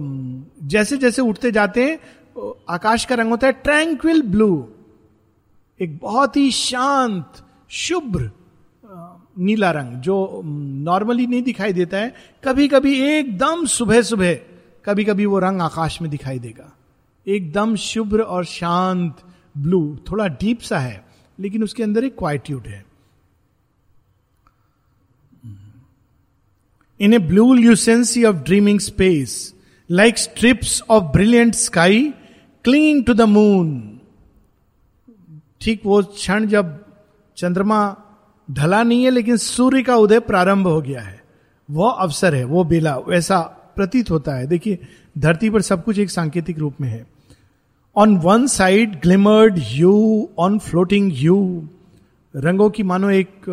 जैसे 0.63 0.97
जैसे 0.97 1.21
उठते 1.21 1.51
जाते 1.51 1.83
हैं 1.83 1.99
आकाश 2.69 3.05
का 3.05 3.15
रंग 3.15 3.29
होता 3.29 3.47
है 3.47 3.53
ट्रैंक्विल 3.53 4.21
ब्लू 4.21 4.67
एक 5.79 5.97
बहुत 5.97 6.37
ही 6.37 6.51
शांत, 6.51 7.43
शुभ्र 7.69 8.31
नीला 9.39 9.69
रंग, 9.71 9.95
जो 9.95 10.41
नॉर्मली 10.45 11.27
नहीं 11.27 11.41
दिखाई 11.43 11.73
देता 11.73 11.97
है। 11.97 12.13
कभी 12.43 12.67
कभी 12.67 12.93
एकदम 13.09 13.65
सुबह 13.65 14.01
सुबह 14.01 14.33
कभी 14.85 15.03
कभी 15.03 15.25
वो 15.25 15.39
रंग 15.39 15.61
आकाश 15.61 16.01
में 16.01 16.09
दिखाई 16.11 16.39
देगा। 16.39 16.71
एकदम 17.27 17.75
शुभ्र 17.75 18.21
और 18.21 18.45
शांत 18.45 19.17
ब्लू 19.57 19.97
थोड़ा 20.11 20.27
डीप 20.27 20.59
सा 20.59 20.79
है, 20.79 21.05
लेकिन 21.39 21.63
उसके 21.63 21.83
अंदर 21.83 22.03
एक 22.03 22.17
क्वाइट्यूड 22.17 22.67
है। 22.67 22.83
In 26.99 27.13
a 27.13 27.17
blue 27.17 27.53
lucency 27.53 28.23
of 28.23 28.35
dreaming 28.35 28.79
space 28.79 29.53
like 29.89 30.17
strips 30.17 30.81
of 30.89 31.03
brilliant 31.03 31.55
sky 31.55 32.13
cling 32.69 33.03
to 33.05 33.13
the 33.13 33.21
moon. 33.21 33.99
ठीक 35.61 35.81
वो 35.85 36.01
क्षण 36.03 36.45
जब 36.47 36.67
चंद्रमा 37.37 37.95
ढला 38.49 38.81
नहीं 38.83 39.03
है 39.03 39.09
लेकिन 39.09 39.37
सूर्य 39.37 39.81
का 39.83 39.95
उदय 39.95 40.19
प्रारंभ 40.19 40.67
हो 40.67 40.81
गया 40.81 41.01
है। 41.01 41.23
वो 41.69 41.87
अवसर 41.87 42.35
है 42.35 42.43
वो 42.43 42.63
बेला 42.63 42.95
वैसा 42.97 43.39
प्रतीत 43.75 44.11
होता 44.11 44.35
है। 44.35 44.47
देखिए 44.47 44.79
धरती 45.17 45.49
पर 45.49 45.61
सब 45.61 45.83
कुछ 45.83 45.99
एक 45.99 46.11
सांकेतिक 46.11 46.59
रूप 46.59 46.75
में 46.81 46.89
है। 46.89 47.05
On 47.95 48.15
one 48.17 48.45
side 48.47 48.95
glimmered 49.01 49.59
hue 49.71 50.29
on 50.39 50.59
floating 50.59 51.11
hue 51.13 51.67
रंगों 52.33 52.69
की 52.69 52.83
मानो 52.83 53.09
एक 53.09 53.49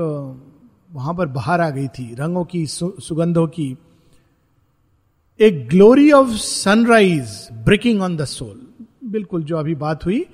वहाँ 0.92 1.14
पर 1.14 1.26
बाहर 1.28 1.60
आ 1.60 1.70
गई 1.70 1.88
थी। 1.88 2.14
रंगों 2.14 2.44
की 2.44 2.66
सु, 2.66 2.94
सुगंधों 3.00 3.46
की। 3.46 3.76
एक 5.40 5.68
glory 5.68 6.10
of 6.12 6.28
sunrise 6.28 7.48
breaking 7.52 8.02
on 8.02 8.16
the 8.16 8.24
soul 8.24 8.65
बिल्कुल, 9.06 9.42
जो 9.42 9.56
अभी 9.56 9.74
बात 9.74 10.04
हुई, 10.04 10.26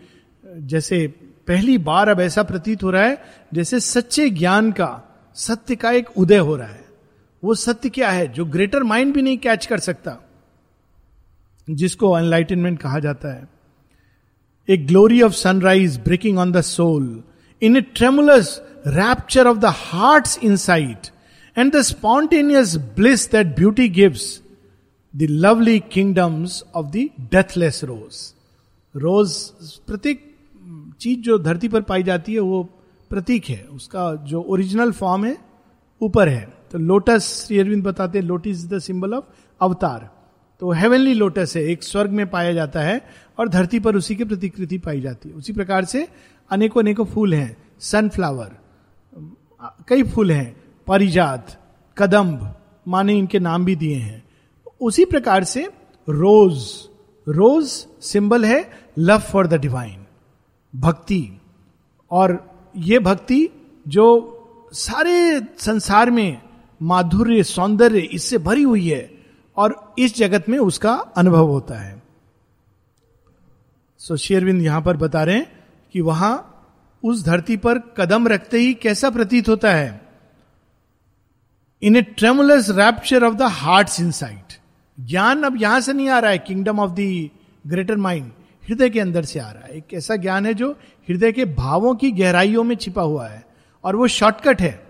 जैसे 0.58 1.14
पहली 1.48 1.78
बार 1.78 2.08
अब 2.08 2.20
ऐसा 2.20 2.42
प्रतीत 2.42 2.82
हो 2.82 2.90
रहा 2.90 3.04
है, 3.04 3.22
जैसे 3.54 3.80
सच्चे 3.80 4.30
ज्ञान 4.30 4.72
का, 4.72 5.02
सत्य 5.34 5.76
का 5.76 5.90
एक 5.90 6.18
उदय 6.18 6.38
हो 6.38 6.56
रहा 6.56 6.68
है। 6.68 6.84
वो 7.44 7.54
सत्य 7.54 7.88
क्या 7.88 8.10
है, 8.10 8.32
जो 8.32 8.44
ग्रेटर 8.44 8.82
माइंड 8.82 9.14
भी 9.14 9.22
नहीं 9.22 9.38
कैच 9.38 9.66
कर 9.66 9.78
सकता, 9.78 10.18
जिसको 11.70 12.18
एनलाइटनमेंट 12.18 12.78
कहा 12.78 12.98
जाता 12.98 13.34
है। 13.34 13.48
A 14.68 14.76
glory 14.76 15.22
of 15.22 15.32
sunrise 15.32 15.98
breaking 15.98 16.38
on 16.38 16.52
the 16.52 16.60
soul 16.60 17.22
in 17.62 17.76
a 17.76 17.80
tremulous 17.80 18.62
rapture 18.86 19.46
of 19.46 19.58
the 19.58 19.64
heart 19.64 20.44
in 20.44 20.56
sight 20.56 21.06
and 21.58 21.72
the 21.72 21.82
spontaneous 21.82 22.76
bliss 22.76 23.30
that 23.32 23.46
beauty 23.46 23.88
gives 23.88 24.42
the 25.16 25.22
lovely 25.22 25.80
kingdoms 25.80 26.64
of 26.74 26.86
the 26.86 27.08
deathless 27.20 27.84
rose 27.84 28.34
rose 28.94 29.34
प्रत्येक 29.86 30.30
चीज़ 31.00 31.20
जो 31.20 31.38
धरती 31.38 31.68
पर 31.68 31.82
पाई 31.82 32.02
जाती 32.02 32.34
है, 32.34 32.40
वो 32.40 32.62
प्रतीक 33.10 33.44
है। 33.44 33.62
उसका 33.64 34.14
जो 34.24 34.42
ओरिजिनल 34.42 34.92
फॉर्म 34.92 35.24
है, 35.24 35.36
ऊपर 36.00 36.28
है। 36.28 36.52
तो 36.72 36.78
लोटस 36.78 37.46
श्री 37.46 37.58
अरविंद 37.58 37.84
बताते 37.84 38.18
हैं 38.18 38.24
lotus 38.26 38.48
is 38.48 38.68
the 38.68 38.78
symbol 38.78 39.14
of 39.14 39.24
avatar 39.60 40.10
तो 40.62 40.70
हेवनली 40.70 41.14
लोटस 41.14 41.52
है, 41.56 41.62
एक 41.62 41.82
स्वर्ग 41.82 42.10
में 42.10 42.30
पाया 42.30 42.52
जाता 42.52 42.80
है 42.80 43.00
और 43.38 43.48
धरती 43.48 43.78
पर 43.80 43.96
उसी 43.96 44.16
की 44.16 44.24
प्रतिकृति 44.24 44.78
पाई 44.78 45.00
जाती 45.00 45.28
है। 45.28 45.34
उसी 45.34 45.52
प्रकार 45.52 45.84
से 45.84 46.06
अनेकों 46.50 46.80
अनेकों 46.82 47.04
फूल 47.04 47.34
हैं। 47.34 47.56
सनफ्लावर 47.80 48.56
कई 49.88 50.02
फूल 50.02 50.30
हैं। 50.32 50.56
परिजात, 50.86 51.58
कदम्ब, 51.96 52.54
माने 52.88 53.18
इनके 53.18 53.38
नाम 53.38 53.64
भी 53.64 53.76
दिए 53.76 53.96
हैं। 53.96 54.22
उसी 54.80 55.04
प्रकार 55.04 55.44
से 55.44 55.68
रोज 56.08 56.64
रोज 57.26 57.66
सिंबल 58.02 58.44
है 58.44 58.62
लव 58.96 59.18
फॉर 59.20 59.46
द 59.46 59.54
डिवाइन, 59.54 60.04
भक्ति। 60.74 61.40
और 62.10 62.38
ये 62.76 62.98
भक्ति 62.98 63.48
जो 63.86 64.04
सारे 64.72 65.40
संसार 65.58 66.10
में 66.10 66.42
माधुर्य, 66.82 67.42
सौंदर्य, 67.42 68.00
इससे 68.00 68.38
भरी 68.38 68.62
हुई 68.62 68.88
है 68.88 69.10
और 69.56 69.94
इस 69.98 70.16
जगत 70.16 70.48
में 70.48 70.58
उसका 70.58 70.92
अनुभव 71.16 71.46
होता 71.46 71.78
है। 71.78 72.02
सो 74.00 74.16
शेरविंद 74.16 74.62
यहाँ 74.62 74.82
पर 74.82 74.96
बता 74.96 75.22
रहे 75.22 75.36
हैं 75.36 75.46
कि 75.94 76.00
वहाँ 76.00 76.48
उस 77.02 77.24
धरती 77.24 77.56
पर 77.56 77.78
कदम 77.96 78.28
रखते 78.28 78.58
ही 78.58 78.74
कैसा 78.74 79.10
प्रतीत 79.10 79.48
होता 79.48 79.72
है? 79.74 80.00
In 81.82 81.96
a 81.96 82.02
tremulous 82.02 82.70
rapture 82.70 83.24
of 83.24 83.34
the 83.34 83.42
heart 83.42 84.00
in 84.00 84.10
sight 84.10 84.58
ज्ञान 84.98 85.42
अब 85.42 85.56
यहाँ 85.62 85.80
से 85.80 85.92
नहीं 85.92 86.08
आ 86.08 86.18
रहा 86.18 86.30
है 86.30 86.38
kingdom 86.38 86.80
of 86.80 86.90
the 86.90 87.28
greater 87.66 87.96
mind 87.96 88.30
हृदय 88.64 88.90
के 88.90 89.00
अंदर 89.00 89.24
से 89.24 89.38
आ 89.38 89.50
रहा 89.50 89.64
है। 89.64 89.76
एक 89.76 89.94
ऐसा 89.94 90.16
ज्ञान 90.16 90.46
है 90.46 90.54
जो 90.54 90.70
हृदय 91.08 91.32
के 91.32 91.44
भावों 91.44 91.94
की 91.94 92.10
गहराइयों 92.12 92.64
में 92.64 92.74
छिपा 92.76 93.02
हुआ 93.02 93.26
है 93.28 93.44
और 93.84 93.96
वो 93.96 94.06
शॉर्टकट 94.08 94.60
है। 94.62 94.80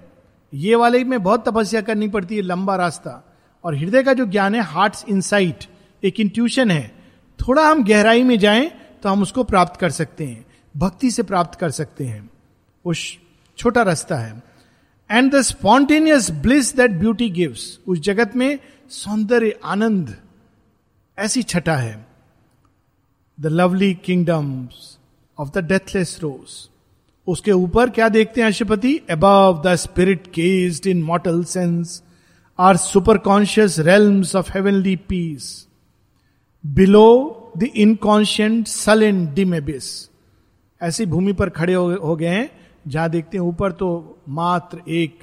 ये 0.53 0.75
वाले 0.75 1.03
में 1.05 1.23
बहुत 1.23 1.49
तपस्या 1.49 1.81
करनी 1.81 2.09
पड़ती 2.09 2.37
है, 2.37 2.43
लंबा 2.43 2.77
रास्ता। 2.77 3.35
और 3.65 3.75
हृदय 3.75 4.03
का 4.03 4.13
जो 4.13 4.27
ज्ञान 4.27 4.55
है 4.55 4.63
हार्ट 4.63 5.09
इनसाइट 5.09 5.65
एक 6.03 6.21
इंट्यूशन 6.21 6.71
है। 6.71 6.87
थोड़ा 7.39 7.67
हम 7.67 7.85
गहराई 7.85 8.23
में 8.23 8.39
जाएँ 8.39 8.71
तो 9.03 9.09
हम 9.09 9.23
उसको 9.23 9.45
प्राप्त 9.45 9.81
कर 9.81 9.91
सकते 9.91 10.25
हैं, 10.25 10.45
भक्ति 10.75 11.11
से 11.11 11.23
प्राप्त 11.23 11.59
कर 11.59 11.71
सकते 11.71 12.05
हैं। 12.05 12.31
वो 12.85 12.95
छोटा 13.59 13.83
रास्ता 13.83 14.17
है। 14.17 14.43
And 15.11 15.33
the 15.33 15.41
spontaneous 15.43 16.31
bliss 16.33 16.75
that 16.77 16.91
beauty 16.91 17.29
gives 17.31 17.79
उस 17.87 17.99
जगत 17.99 18.37
में 18.37 18.59
सौंदर्य, 18.91 19.59
आनंद, 19.65 20.17
ऐसी 21.19 21.43
छटा 21.43 21.77
है। 21.77 22.12
The 23.43 23.47
lovely 23.47 23.95
kingdoms 23.95 24.99
of 25.39 25.51
the 25.51 25.59
deathless 25.59 26.19
rose 26.23 26.69
उसके 27.27 27.53
ऊपर 27.53 27.91
क्या 27.91 28.09
देखते 28.09 28.41
हैं 28.41 28.49
अशुपति 28.49 29.01
above 29.11 29.63
the 29.67 29.75
spirit 29.75 30.27
cased 30.27 30.87
in 30.87 31.03
mortal 31.03 31.45
sense 31.45 32.03
are 32.59 32.77
superconscious 33.19 33.79
realms 33.79 34.37
of 34.37 34.53
heavenly 34.53 34.97
peace 34.97 35.69
below 36.67 37.39
the 37.57 37.63
inconscient 37.63 38.67
sullen 39.03 39.35
dim abyss 39.35 40.09
ऐसी 40.83 41.07
भूमि 41.07 41.33
पर 41.33 41.51
खड़े 41.51 41.75
हो 41.75 42.17
गए 42.17 42.27
हैं, 42.27 42.51
जहाँ 42.89 43.11
देखते 43.11 43.39
हैं 43.39 43.45
ऊपर 43.45 43.73
तो 43.73 44.19
मात्र 44.29 44.81
एक, 44.89 45.19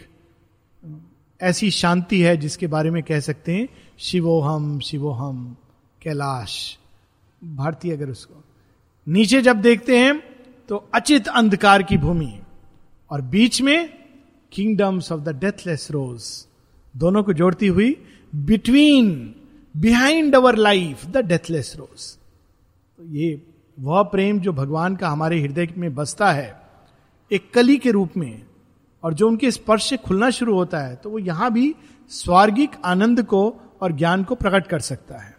ऐसी 1.41 1.71
शांति 1.71 2.21
है 2.21 2.37
जिसके 2.37 2.67
बारे 2.67 2.91
में 2.91 3.03
कह 3.03 3.19
सकते 3.19 3.55
हैं, 3.55 3.69
शिवोहम 3.99 4.79
शिवोहम, 4.79 5.55
कैलाश। 6.01 6.77
भारतीय 7.41 7.93
अगर 7.93 8.09
उसको। 8.09 8.43
नीचे 9.07 9.41
जब 9.41 9.61
देखते 9.61 9.97
हैं 9.97 10.19
तो 10.69 10.75
अचित 10.93 11.27
अंधकार 11.27 11.83
की 11.83 11.97
भूमि 11.97 12.39
और 13.11 13.21
बीच 13.21 13.61
में 13.61 13.89
kingdoms 14.51 15.11
of 15.11 15.21
the 15.21 15.35
deathless 15.39 15.87
rose 15.91 16.23
दोनों 16.95 17.23
को 17.23 17.33
जोड़ती 17.33 17.67
हुई 17.67 17.95
between 18.33 19.35
behind 19.75 20.35
our 20.35 20.55
life 20.55 21.05
the 21.05 21.17
deathless 21.17 21.75
rose 21.77 22.01
तो 22.97 23.05
ये, 23.05 23.41
वह 23.77 24.03
प्रेम 24.03 24.39
जो 24.39 24.53
भगवान 24.53 24.95
का 24.95 25.09
हमारे 25.09 25.39
हृदय 25.41 25.67
में 25.77 25.93
बसता 25.95 26.31
है, 26.31 26.61
एक 27.31 27.53
कली 27.53 27.77
के 27.77 27.91
रूप 27.91 28.17
में, 28.17 28.45
और 29.03 29.13
जो 29.13 29.27
उनके 29.27 29.51
स्पर्श 29.51 29.89
से 29.89 29.97
खुलना 29.97 30.29
शुरू 30.29 30.55
होता 30.55 30.79
है 30.79 30.95
तो 30.95 31.09
वो 31.09 31.19
यहाँ 31.19 31.51
भी 31.53 31.73
स्वर्गिक 32.11 32.71
आनंद 32.85 33.23
को 33.23 33.41
और 33.81 33.91
ज्ञान 33.91 34.23
को 34.23 34.35
प्रकट 34.35 34.67
कर 34.67 34.79
सकता 34.79 35.17
है। 35.17 35.37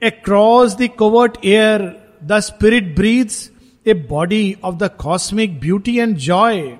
Across 0.00 0.76
the 0.76 0.88
covert 0.88 1.38
air, 1.42 1.96
the 2.22 2.40
spirit 2.40 2.94
breathes 2.94 3.50
a 3.84 3.94
body 3.94 4.56
of 4.62 4.78
the 4.78 4.88
cosmic 4.88 5.58
beauty 5.58 5.98
and 5.98 6.16
joy, 6.16 6.78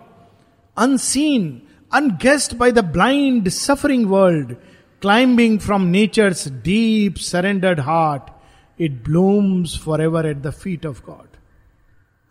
unseen, 0.77 1.67
unguessed 1.91 2.57
by 2.59 2.71
the 2.71 2.83
blind, 2.83 3.53
suffering 3.53 4.09
world, 4.09 4.55
climbing 5.01 5.59
from 5.59 5.91
nature's 5.91 6.45
deep, 6.45 7.19
surrendered 7.19 7.81
heart, 7.81 8.31
it 8.79 9.03
blooms 9.03 9.75
forever 9.75 10.19
at 10.19 10.45
the 10.45 10.53
feet 10.53 10.85
of 10.85 11.03
God. 11.05 11.27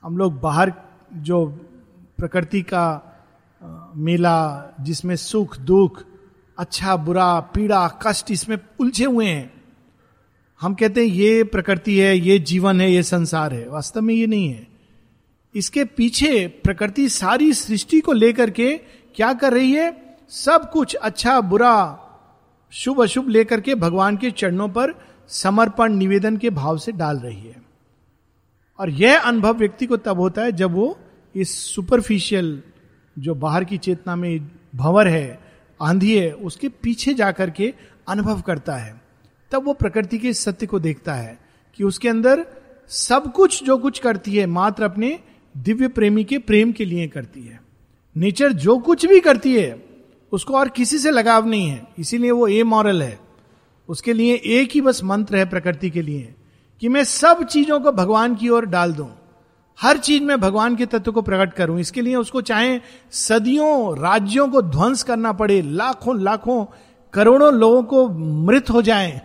हम 0.03 0.17
लोग 0.17 0.39
बाहर 0.39 0.73
जो 1.11 1.45
प्रकृति 2.17 2.61
का 2.61 2.85
मेला 3.95 4.73
जिसमें 4.81 5.15
सुख 5.15 5.57
दुख 5.57 6.03
अच्छा 6.59 6.95
बुरा 6.95 7.39
पीड़ा 7.55 7.87
कष्ट 8.03 8.31
इसमें 8.31 8.57
उलझे 8.79 9.05
हुए 9.05 9.25
हैं 9.25 9.56
हम 10.61 10.73
कहते 10.73 11.01
हैं, 11.01 11.13
ये 11.13 11.43
प्रकृति 11.43 11.99
है, 11.99 12.17
ये 12.19 12.39
जीवन 12.39 12.81
है, 12.81 12.91
ये 12.91 13.03
संसार 13.03 13.53
है। 13.53 13.69
वास्तव 13.69 14.01
में 14.01 14.15
ये 14.15 14.27
नहीं 14.27 14.49
है। 14.49 14.67
इसके 15.55 15.85
पीछे 15.85 16.47
प्रकृति 16.47 17.09
सारी 17.09 17.53
सृष्टि 17.53 17.99
को 17.99 18.11
लेकर 18.11 18.49
के 18.49 18.77
क्या 19.15 19.33
कर 19.33 19.53
रही 19.53 19.71
है? 19.71 20.17
सब 20.29 20.71
कुछ 20.71 20.95
अच्छा 20.95 21.41
बुरा, 21.41 21.99
शुभ 22.71 23.01
अशुभ 23.01 23.27
लेकर 23.29 23.61
के 23.61 23.75
भगवान 23.75 24.17
के 24.17 24.31
चरणों 24.31 24.69
पर 24.69 24.93
समर्पण, 25.27 25.93
निवेदन 25.93 26.37
के 26.37 26.49
भाव 26.49 26.77
से 26.77 26.91
डाल 26.91 27.17
रही 27.17 27.47
है। 27.47 27.61
और 28.79 28.89
यह 28.89 29.19
अनुभव 29.19 29.53
व्यक्ति 29.53 29.85
को 29.85 29.97
तब 29.97 30.19
होता 30.19 30.41
है 30.41 30.51
जब 30.51 30.71
वो 30.71 30.99
इस 31.35 31.75
सुपरफिशियल 31.75 32.61
जो 33.19 33.35
बाहर 33.35 33.63
की 33.63 33.77
चेतना 33.77 34.15
में 34.15 34.51
भंवर 34.75 35.07
है, 35.07 35.39
आंधी 35.81 36.17
है, 36.17 36.31
उसके 36.31 36.69
पीछे 36.69 37.13
जाकर 37.13 37.49
के 37.49 37.73
अनुभव 38.07 38.41
करता 38.41 38.75
है। 38.75 39.06
तब 39.51 39.65
वो 39.65 39.73
प्रकृति 39.73 40.17
के 40.17 40.33
सत्य 40.33 40.65
को 40.65 40.79
देखता 40.79 41.13
है 41.13 41.39
कि 41.77 41.83
उसके 41.83 42.09
अंदर 42.09 42.45
सब 42.89 43.31
कुछ 43.31 43.63
जो 43.63 43.77
कुछ 43.77 43.99
करती 43.99 44.35
है, 44.35 44.45
मात्र 44.45 44.83
अपने 44.83 45.19
दिव्य 45.57 45.87
प्रेमी 45.87 46.23
के 46.23 46.37
प्रेम 46.37 46.71
के 46.71 46.85
लिए 46.85 47.07
करती 47.07 47.41
है। 47.41 47.61
नेचर 48.17 48.51
जो 48.51 48.77
कुछ 48.77 49.05
भी 49.05 49.19
करती 49.19 49.55
है, 49.55 49.85
उसको 50.31 50.53
और 50.53 50.69
किसी 50.69 50.97
से 50.97 51.11
लगाव 51.11 51.45
नहीं 51.45 51.67
है। 51.67 51.87
इसीलिए 51.99 52.31
वो 52.31 52.47
ए 52.47 52.63
मॉरल 52.63 53.03
है। 53.03 53.19
उसके 53.89 54.13
लिए 54.13 54.41
एक 54.45 54.71
ही 54.71 54.81
बस 54.81 55.03
मंत्र 55.03 55.37
है 55.37 55.45
प्रकृति 55.49 55.89
के 55.89 56.01
लिए, 56.01 56.33
कि 56.81 56.89
मैं 56.89 57.03
सब 57.03 57.43
चीज़ों 57.43 57.79
को 57.79 57.91
भगवान 57.91 58.35
की 58.35 58.49
ओर 58.49 58.65
डाल 58.65 58.93
दूँ। 58.93 59.09
हर 59.81 59.97
चीज़ 59.97 60.23
में 60.23 60.39
भगवान 60.39 60.75
के 60.75 60.85
तत्व 60.85 61.11
को 61.11 61.21
प्रकट 61.21 61.53
करूँ। 61.53 61.79
इसके 61.79 62.01
लिए 62.01 62.15
उसको 62.15 62.41
चाहे 62.41 62.79
सदियों, 63.11 63.99
राज्यों 63.99 64.47
को 64.49 64.61
ध्वंस 64.61 65.03
करना 65.03 65.33
पड़े, 65.33 65.61
लाखों 65.61 66.19
लाखों, 66.21 66.65
करोड़ों 67.13 67.53
लोगों 67.53 67.83
को 67.83 68.09
मृत 68.45 68.69
हो 68.69 68.81
जाएँ। 68.81 69.21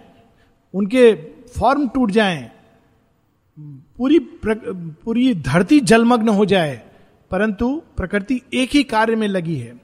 उनके 0.74 1.12
फॉर्म 1.48 1.88
टूट 1.88 2.10
जाएँ, 2.10 2.50
पूरी 3.58 4.18
पूरी 4.38 5.34
धरती 5.34 5.80
जलमग्न 5.80 6.28
हो 6.28 6.44
जाए, 6.46 6.80
परंतु 7.30 7.74
प्रकृति 7.96 8.40
एक 8.54 8.70
ही 8.70 8.82
कार्य 8.84 9.16
में 9.16 9.26
लगी 9.28 9.56
है, 9.56 9.74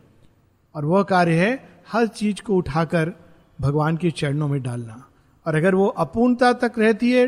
और 0.74 0.85
वह 0.85 1.03
कार्य 1.03 1.35
है 1.37 1.83
हर 1.92 2.07
चीज़ 2.07 2.42
को 2.42 2.57
उठाकर 2.57 3.12
भगवान 3.59 3.96
के 3.96 4.11
चरणों 4.11 4.48
में 4.48 4.62
डालना। 4.62 5.05
और 5.46 5.55
अगर 5.55 5.74
वो 5.74 5.87
अपूर्णता 5.87 6.53
तक 6.53 6.79
रहती 6.79 7.11
है, 7.12 7.27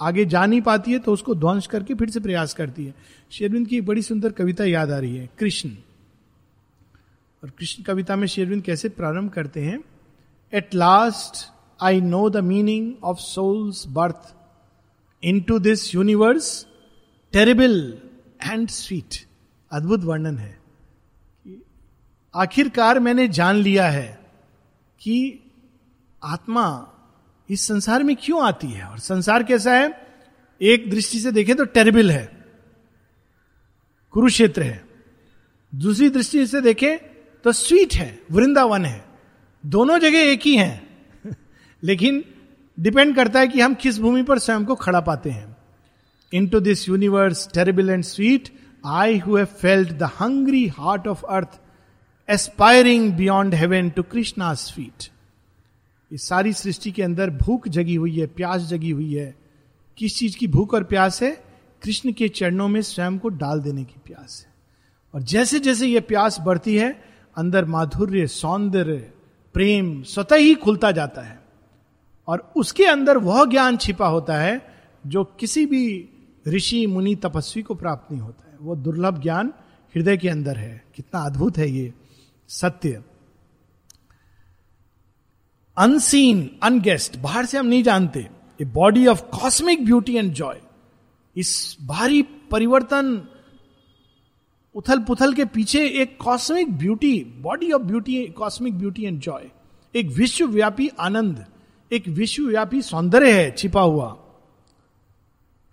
आगे 0.00 0.24
जा 0.24 0.44
नहीं 0.46 0.60
पाती 0.62 0.92
है 0.92 0.98
तो 0.98 1.12
उसको 1.12 1.34
ध्वंस 1.34 1.66
करके 1.66 1.94
फिर 1.94 2.10
से 2.10 2.20
प्रयास 2.20 2.54
करती 2.54 2.84
है। 2.86 2.94
शेरविंद 3.30 3.66
की 3.66 3.80
बड़ी 3.80 4.02
सुंदर 4.02 4.32
कविता 4.32 4.64
याद 4.64 4.90
आ 4.90 4.98
रही 4.98 5.16
है, 5.16 5.28
कृष्ण। 5.38 5.70
और 7.42 7.50
कृष्ण 7.50 7.82
कविता 7.82 8.16
में 8.16 8.26
शेरविंद 8.26 8.62
कैसे 8.62 8.88
प्रारंभ 8.88 9.30
करते 9.30 9.60
हैं? 9.60 9.78
At 10.52 10.74
last 10.74 11.46
I 11.80 12.00
know 12.00 12.30
the 12.30 12.36
meaning 12.36 13.04
of 13.04 13.18
soul's 13.18 13.86
birth 13.86 14.34
into 15.40 15.58
this 15.58 15.94
universe 15.94 16.66
terrible 17.32 17.98
and 18.50 18.68
sweet 18.68 19.26
अद्भुत 19.72 20.04
वर्णन 20.04 20.38
है। 20.38 20.58
आखिरकार 22.34 22.98
मैंने 22.98 23.28
जान 23.28 23.56
लिया 23.56 23.88
है 23.88 24.20
कि 25.00 25.40
आत्मा 26.24 26.88
इस 27.50 27.66
संसार 27.66 28.02
में 28.02 28.16
क्यों 28.16 28.42
आती 28.42 28.66
है? 28.66 28.84
और 28.84 28.98
संसार 28.98 29.42
कैसा 29.42 29.72
है? 29.72 30.06
एक 30.62 30.90
दृष्टि 30.90 31.20
से 31.20 31.32
देखें 31.32 31.56
तो 31.56 31.64
टेरेबल 31.64 32.10
है। 32.10 32.46
कुरुक्षेत्र 34.10 34.62
है। 34.62 34.84
दूसरी 35.74 36.08
दृष्टि 36.10 36.46
से 36.46 36.60
देखें 36.60 36.98
तो 37.44 37.52
स्वीट 37.52 37.94
है, 37.94 38.22
वृंदावन 38.30 38.84
है। 38.84 39.04
दोनों 39.66 39.98
जगह 39.98 40.18
एक 40.18 40.40
ही 40.42 40.56
हैं। 40.56 40.87
लेकिन 41.84 42.24
डिपेंड 42.80 43.16
करता 43.16 43.40
है 43.40 43.48
कि 43.48 43.60
हम 43.60 43.74
किस 43.74 43.98
भूमि 43.98 44.22
पर 44.22 44.38
स्वयं 44.38 44.64
को 44.64 44.74
खड़ा 44.74 45.00
पाते 45.00 45.30
हैं। 45.30 45.56
Into 46.48 46.60
this 46.60 46.88
universe 46.88 47.48
terrible 47.54 47.90
and 47.90 48.04
sweet 48.04 48.48
I 48.86 49.18
who 49.18 49.44
felt 49.44 49.92
the 49.92 50.02
hungry 50.02 50.66
heart 50.68 51.06
of 51.06 51.22
earth 51.24 51.48
aspiring 52.30 53.12
beyond 53.12 53.54
heaven 53.54 53.90
to 53.90 54.02
Krishna 54.02 54.54
sweet 54.54 55.08
इस 56.12 56.28
सारी 56.28 56.52
सृष्टि 56.52 56.92
के 56.92 57.02
अंदर 57.02 57.30
भूख 57.30 57.68
जगी 57.68 57.94
हुई 57.94 58.20
है, 58.20 58.26
प्यास 58.26 58.62
जगी 58.62 58.90
हुई 58.90 59.14
है। 59.14 59.34
किस 59.96 60.18
चीज़ 60.18 60.36
की 60.36 60.46
भूख 60.46 60.74
और 60.74 60.84
प्यास 60.84 61.22
है? 61.22 61.44
कृष्ण 61.82 62.12
के 62.12 62.28
चरणों 62.28 62.68
में 62.68 62.82
स्वयं 62.82 63.18
को 63.18 63.28
डाल 63.28 63.60
देने 63.60 63.84
की 63.84 64.00
प्यास 64.04 64.44
है। 64.46 64.54
और 65.14 65.22
जैसे 65.22 65.58
जैसे 65.58 65.86
यह 65.86 66.00
प्यास 66.00 66.40
बढ़ती 66.40 66.76
है, 66.76 67.04
अंदर 67.36 67.64
माधुर्य, 67.64 68.26
सौंदर्य, 68.26 69.10
प्रेम 69.54 70.02
स्वतः 70.02 70.36
ही 70.36 70.54
खुलता 70.54 70.90
जाता 70.90 71.22
है। 71.22 71.37
और 72.28 72.52
उसके 72.56 72.84
अंदर 72.84 73.18
वह 73.18 73.44
ज्ञान 73.44 73.76
छिपा 73.76 74.06
होता 74.06 74.34
है 74.34 74.74
जो 75.06 75.24
किसी 75.24 75.66
भी 75.66 76.08
ऋषि, 76.48 76.86
मुनि, 76.86 77.14
तपस्वी 77.14 77.62
को 77.62 77.74
प्राप्त 77.74 78.12
नहीं 78.12 78.22
होता 78.22 78.50
है। 78.50 78.58
वो 78.60 78.76
दुर्लभ 78.76 79.22
ज्ञान 79.22 79.52
हृदय 79.94 80.16
के 80.16 80.28
अंदर 80.28 80.56
है। 80.56 80.84
कितना 80.94 81.20
अद्भुत 81.20 81.58
है 81.58 81.70
ये 81.70 81.94
सत्य। 82.48 83.02
अनसीन 85.78 86.50
अनगेस्ट 86.62 87.16
बाहर 87.16 87.46
से 87.46 87.58
हम 87.58 87.66
नहीं 87.66 87.82
जानते। 87.82 88.28
A 88.60 88.64
body 88.64 89.06
of 89.06 89.22
cosmic 89.22 89.84
beauty 89.84 90.16
and 90.16 90.32
joy 90.32 90.60
इस 91.36 91.76
भारी 91.82 92.22
परिवर्तन 92.22 93.28
उथल 94.74 94.98
पुथल 94.98 95.34
के 95.34 95.44
पीछे 95.44 95.86
एक 95.88 96.18
cosmic 96.20 96.78
beauty 96.78 97.24
body 97.24 97.72
of 97.72 97.82
beauty 97.82 98.26
cosmic 98.26 98.78
beauty 98.78 99.04
and 99.04 99.20
joy 99.20 99.50
एक 99.94 100.06
विश्वव्यापी 100.06 100.88
आनंद। 101.00 101.46
एक 101.92 102.08
विश्वव्यापी 102.08 102.80
सौंदर्य 102.82 103.32
है, 103.32 103.50
छिपा 103.50 103.80
हुआ। 103.80 104.08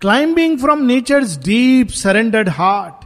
Climbing 0.01 0.57
from 0.59 0.85
nature's 0.85 1.37
deep 1.37 1.89
surrendered 1.89 2.49
heart 2.49 3.05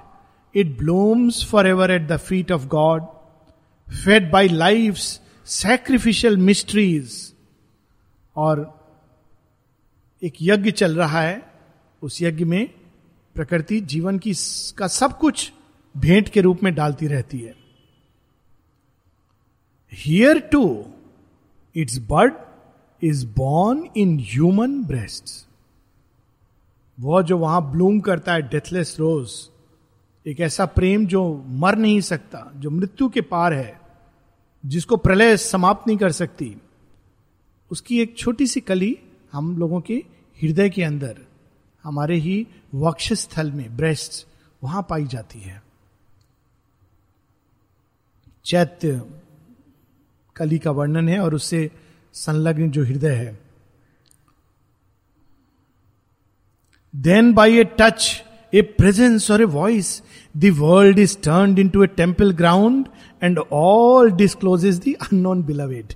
it 0.55 0.77
blooms 0.77 1.43
for 1.45 1.67
ever 1.67 1.91
at 1.91 2.07
the 2.07 2.17
feet 2.17 2.51
of 2.51 2.65
God 2.67 3.05
fed 3.87 4.31
by 4.31 4.47
life 4.47 4.95
sacrificial 5.45 6.37
mysteries 6.37 7.33
और 8.35 8.61
एक 10.21 10.33
यज्ञ 10.41 10.71
चल 10.71 10.95
रहा 10.95 11.21
है, 11.21 11.41
उस 12.01 12.21
यज्ञ 12.21 12.45
में 12.45 12.69
प्रकृति 13.35 13.79
जीवन 13.81 14.19
की 14.19 14.33
का 14.77 14.87
सब 14.87 15.17
कुछ 15.17 15.51
भेंट 15.97 16.29
के 16.29 16.41
रूप 16.41 16.63
में 16.63 16.73
डालती 16.75 17.07
रहती 17.07 17.39
है। 17.39 17.55
Here 19.93 20.39
too 20.39 20.85
its 21.75 21.97
bird 22.09 22.33
is 23.03 23.27
born 23.27 23.89
in 23.97 24.19
human 24.19 24.83
breast 24.83 25.47
वो 26.99 27.23
जो 27.23 27.37
वहाँ 27.37 27.71
ब्लूम 27.71 27.99
करता 27.99 28.33
है 28.33 28.41
डेथलेस 28.41 28.95
रोज 28.99 29.49
एक 30.27 30.39
ऐसा 30.39 30.65
प्रेम 30.65 31.05
जो 31.05 31.43
मर 31.47 31.75
नहीं 31.75 32.01
सकता, 32.01 32.51
जो 32.55 32.69
मृत्यु 32.69 33.09
के 33.09 33.21
पार 33.21 33.53
है, 33.53 33.81
जिसको 34.65 34.97
प्रलय 34.97 35.37
समाप्त 35.37 35.87
नहीं 35.87 35.97
कर 35.97 36.11
सकती, 36.11 36.57
उसकी 37.71 38.01
एक 38.01 38.17
छोटी 38.17 38.47
सी 38.47 38.61
कली 38.61 38.97
हम 39.31 39.57
लोगों 39.57 39.81
के 39.81 40.03
हृदय 40.41 40.69
के 40.69 40.83
अंदर, 40.83 41.17
हमारे 41.83 42.15
ही 42.15 42.47
वक्ष 42.75 43.13
स्थल 43.13 43.51
में 43.51 43.77
ब्रेस्ट 43.77 44.27
वहाँ 44.63 44.87
पाई 44.89 45.05
जाती 45.05 45.39
है। 45.39 45.63
चैत्य 48.45 49.01
कली 50.35 50.59
का 50.59 50.71
वर्णन 50.71 51.09
है 51.09 51.19
और 51.19 51.35
उससे 51.35 51.71
संलग्न 52.13 52.71
जो 52.71 52.83
हृदय 52.83 53.11
है। 53.11 53.39
Then 56.95 57.33
by 57.33 57.57
a 57.57 57.63
touch 57.63 58.23
a 58.53 58.61
presence 58.61 59.31
और 59.31 59.41
a 59.41 59.45
voice 59.45 60.03
the 60.37 60.45
world 60.45 60.99
is 60.99 61.17
turn 61.17 61.57
into 61.69 61.83
a 61.83 61.87
temple 61.87 62.31
ground 62.31 62.87
and 63.23 63.39
all 63.51 64.11
discloses 64.11 64.79
the 64.79 64.93
unknown 65.01 65.43
beloved 65.43 65.93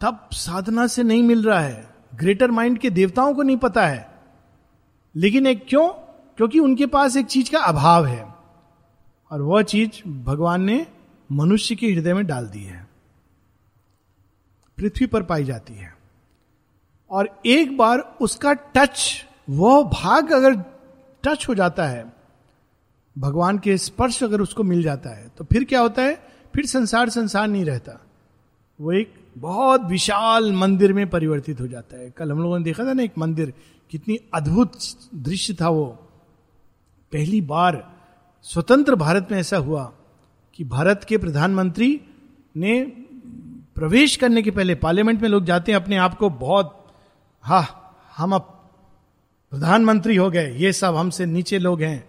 तब 0.00 0.28
साधना 0.32 0.86
से 0.86 1.02
नहीं 1.02 1.22
मिल 1.22 1.42
रहा 1.42 1.60
है। 1.60 1.94
ग्रेटर 2.14 2.50
माइंड 2.50 2.78
के 2.78 2.90
देवताओं 2.90 3.34
को 3.34 3.42
नहीं 3.42 3.56
पता 3.56 3.86
है। 3.86 4.14
लेकिन 5.16 5.46
एक 5.46 5.66
क्यों? 5.68 5.88
क्योंकि 6.36 6.58
उनके 6.58 6.86
पास 6.86 7.16
एक 7.16 7.26
चीज़ 7.26 7.50
का 7.50 7.58
अभाव 7.58 8.06
है। 8.06 8.34
और 9.30 9.42
वह 9.42 9.62
चीज़ 9.62 10.08
भगवान 10.08 10.62
ने 10.62 10.86
मनुष्य 11.32 11.74
के 11.74 11.86
हृदय 11.92 12.14
में 12.14 12.26
डाल 12.26 12.46
दी 12.46 12.62
है। 12.62 12.89
पृथ्वी 14.80 15.06
पर 15.06 15.22
पाई 15.22 15.44
जाती 15.44 15.74
है। 15.74 15.94
और 17.10 17.28
एक 17.46 17.76
बार 17.76 17.98
उसका 18.20 18.52
टच 18.52 19.24
वह 19.50 19.82
भाग 19.84 20.32
अगर 20.32 20.54
टच 21.24 21.48
हो 21.48 21.54
जाता 21.54 21.86
है, 21.86 22.12
भगवान 23.16 23.58
के 23.58 23.76
स्पर्श 23.78 24.22
अगर 24.22 24.40
उसको 24.40 24.62
मिल 24.62 24.82
जाता 24.82 25.10
है 25.10 25.28
तो 25.28 25.44
फिर 25.44 25.64
क्या 25.64 25.80
होता 25.80 26.02
है? 26.02 26.14
फिर 26.54 26.66
संसार 26.66 27.08
संसार 27.08 27.48
नहीं 27.48 27.64
रहता। 27.64 28.00
वो 28.80 28.92
एक 28.92 29.14
बहुत 29.38 29.82
विशाल 29.82 30.52
मंदिर 30.52 30.92
में 30.92 31.08
परिवर्तित 31.10 31.60
हो 31.60 31.66
जाता 31.66 31.96
है। 31.96 32.10
कल 32.10 32.30
हम 32.32 32.42
लोगों 32.42 32.58
ने 32.58 32.64
देखा 32.64 32.84
था 32.84 32.92
ना 32.92 33.02
एक 33.02 33.18
मंदिर, 33.18 33.52
कितनी 33.90 34.18
अद्भुत 34.34 34.78
दृश्य 35.14 35.54
था 35.54 35.68
वो। 35.68 35.86
पहली 37.12 37.40
बार 37.40 37.84
स्वतंत्र 38.42 38.94
भारत 38.94 39.28
में 39.30 39.38
ऐसा 39.38 39.56
हुआ 39.56 39.92
कि 40.54 40.64
भारत 40.64 41.04
के 41.08 41.18
प्रधानमंत्री 41.18 42.00
ने 42.56 42.99
प्रवेश 43.80 44.16
करने 44.16 44.42
के 44.42 44.50
पहले 44.50 44.74
पार्लियामेंट 44.74 45.22
में 45.22 45.28
लोग 45.28 45.44
जाते 45.44 45.72
हैं, 45.72 45.80
अपने 45.80 45.96
आप 45.96 46.18
को 46.18 46.30
बहुत, 46.30 46.92
हा, 47.42 47.94
हम 48.16 48.34
अब 48.34 48.70
प्रधानमंत्री 49.50 50.16
हो 50.16 50.30
गए, 50.30 50.56
ये 50.56 50.72
सब 50.72 50.96
हमसे 50.96 51.26
नीचे 51.26 51.58
लोग 51.58 51.82
हैं। 51.82 52.08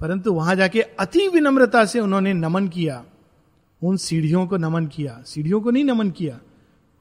परंतु 0.00 0.32
वहाँ 0.32 0.54
जाके 0.54 0.80
अति 0.80 1.28
विनम्रता 1.28 1.84
से 1.84 2.00
उन्होंने 2.00 2.32
नमन 2.32 2.68
किया, 2.68 3.04
उन 3.82 3.96
सीढ़ियों 3.96 4.46
को 4.46 4.56
नमन 4.56 4.86
किया, 4.86 5.22
सीढ़ियों 5.26 5.60
को 5.60 5.70
नहीं 5.70 5.84
नमन 5.84 6.10
किया। 6.10 6.40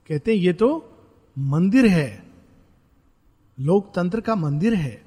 कहते 0.07 0.31
हैं, 0.31 0.39
ये 0.39 0.53
तो 0.53 0.97
मंदिर 1.37 1.85
है, 1.85 2.23
लोकतंत्र 3.59 4.21
का 4.21 4.35
मंदिर 4.35 4.73
है। 4.73 5.03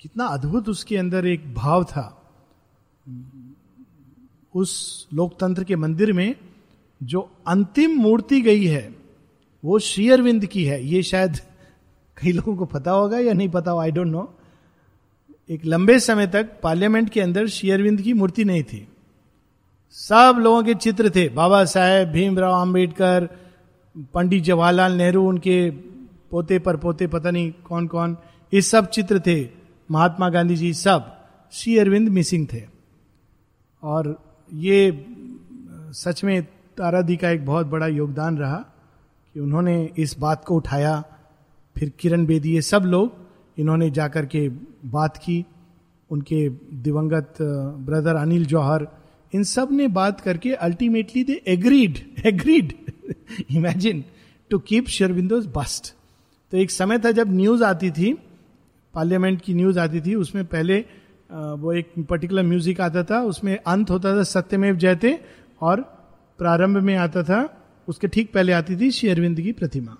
कितना 0.00 0.24
अद्भुत 0.24 0.68
उसके 0.68 0.96
अंदर 0.96 1.26
एक 1.26 1.54
भाव 1.54 1.84
था। 1.84 2.32
उस 4.54 5.06
लोकतंत्र 5.14 5.64
के 5.64 5.76
मंदिर 5.76 6.12
में 6.12 6.53
जो 7.04 7.36
अंतिम 7.46 7.90
मूर्ति 7.90 8.40
गई 8.40 8.64
है, 8.64 8.96
वो 9.64 9.78
श्री 9.78 10.46
की 10.46 10.64
है। 10.64 10.86
ये 10.86 11.02
शायद 11.02 11.36
कई 12.22 12.32
लोगों 12.32 12.56
को 12.56 12.64
पता 12.64 12.90
होगा 12.90 13.18
या 13.18 13.32
नहीं 13.32 13.48
पता 13.48 13.70
हो 13.70 13.78
आई 13.78 13.90
डोंट 13.90 14.06
नो 14.06 14.34
एक 15.50 15.64
लंबे 15.64 16.00
समय 16.00 16.26
तक 16.26 16.60
पार्लियामेंट 16.62 17.10
के 17.10 17.20
अंदर 17.20 17.46
श्री 17.46 17.70
अरविंद 17.70 18.00
की 18.00 18.12
मूर्ति 18.12 18.44
नहीं 18.44 18.62
थी। 18.62 18.88
सब 19.90 20.36
लोगों 20.40 20.62
के 20.62 20.74
चित्र 20.74 21.10
थे। 21.10 21.28
बाबा 21.28 21.64
साहेब, 21.64 22.08
भीमराव 22.08 22.62
अंबेडकर, 22.62 23.28
पंडित 24.14 24.42
जवाहरलाल 24.42 24.92
नेहरू, 24.92 25.28
उनके 25.28 25.70
पोते 26.30 26.58
पर 26.58 26.76
पोते, 26.76 27.06
पता 27.06 27.30
नहीं 27.30 27.52
कौन 27.52 27.86
कौन 27.86 28.16
ये 28.54 28.62
सब 28.62 28.90
चित्र 28.90 29.20
थे। 29.20 29.48
महात्मा 29.90 30.28
गांधी 30.28 30.56
जी 30.56 30.74
सब 30.74 31.26
श्री 31.52 31.78
अरविंद 31.78 32.08
मिसिंग 32.08 32.46
थे। 32.52 32.62
और 33.82 34.24
ये 34.52 35.06
सच 35.90 36.24
में 36.24 36.46
तारादी 36.76 37.16
का 37.16 37.30
एक 37.30 37.44
बहुत 37.46 37.66
बड़ा 37.66 37.86
योगदान 37.86 38.38
रहा 38.38 38.56
कि 39.34 39.40
उन्होंने 39.40 39.74
इस 39.98 40.16
बात 40.18 40.44
को 40.44 40.56
उठाया। 40.56 41.02
फिर 41.76 41.92
किरण 41.98 42.26
बेदी, 42.26 42.52
ये 42.54 42.62
सब 42.62 42.82
लोग 42.84 43.12
इन्होंने 43.58 43.90
जाकर 43.90 44.26
के 44.26 44.48
बात 44.88 45.16
की। 45.16 45.44
उनके 46.10 46.48
दिवंगत 46.82 47.34
ब्रदर 47.40 48.16
अनिल 48.16 48.44
जौहर, 48.46 48.86
इन 49.32 49.42
सबने 49.44 49.86
बात 49.90 50.20
करके 50.20 50.52
ultimately 50.54 51.22
they 51.24 51.40
agreed 51.48 51.98
agreed, 52.26 52.72
imagine, 53.50 54.04
to 54.50 54.58
keep 54.60 54.86
शेरविंदोज 54.88 55.46
bust. 55.56 55.94
तो 56.52 56.56
एक 56.56 56.70
समय 56.70 56.98
था 56.98 57.10
जब 57.12 57.32
न्यूज़ 57.32 57.64
आती 57.64 57.90
थी, 57.90 58.12
पार्लियामेंट 58.94 59.40
की 59.42 59.54
न्यूज़ 59.54 59.78
आती 59.78 60.00
थी, 60.00 60.14
उसमें 60.14 60.44
पहले 60.46 60.84
वो 61.30 61.72
एक 61.72 61.92
पर्टिकुलर 62.08 62.42
म्यूज़िक 62.42 62.80
आता 62.80 63.02
था, 63.04 63.20
उसमें 63.22 63.56
अंत 63.58 63.90
होता 63.90 64.16
था 64.16 64.22
सत्यमेव 64.24 64.76
जयते 64.76 65.18
और 65.60 65.80
प्रारंभ 66.38 66.76
में 66.76 66.94
आता 66.96 67.22
था, 67.22 67.42
उसके 67.88 68.08
ठीक 68.08 68.32
पहले 68.32 68.52
आती 68.52 68.76
थी 68.76 68.90
श्री 68.90 69.08
अरविंद 69.08 69.40
की 69.40 69.52
प्रतिमा। 69.52 69.96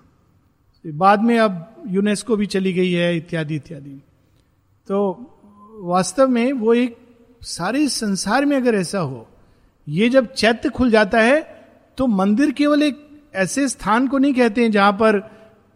बाद 0.85 1.21
में 1.21 1.37
अब 1.39 1.83
यूनेस्को 1.87 2.35
भी 2.35 2.45
चली 2.45 2.73
गई 2.73 2.91
है, 2.91 3.15
इत्यादि 3.17 3.55
इत्यादि। 3.55 4.01
तो 4.87 4.97
वास्तव 5.83 6.27
में 6.27 6.51
वो 6.53 6.73
एक 6.73 6.97
सारे 7.41 7.87
संसार 7.89 8.45
में 8.45 8.55
अगर 8.57 8.75
ऐसा 8.75 8.99
हो, 8.99 9.27
ये 9.87 10.09
जब 10.09 10.31
चैत्य 10.33 10.69
खुल 10.69 10.91
जाता 10.91 11.19
है 11.19 11.41
तो 11.97 12.07
मंदिर 12.07 12.51
केवल 12.51 12.83
एक 12.83 13.01
ऐसे 13.35 13.67
स्थान 13.69 14.07
को 14.07 14.17
नहीं 14.17 14.33
कहते 14.33 14.61
हैं 14.61 14.71
जहाँ 14.71 14.91
पर 14.93 15.19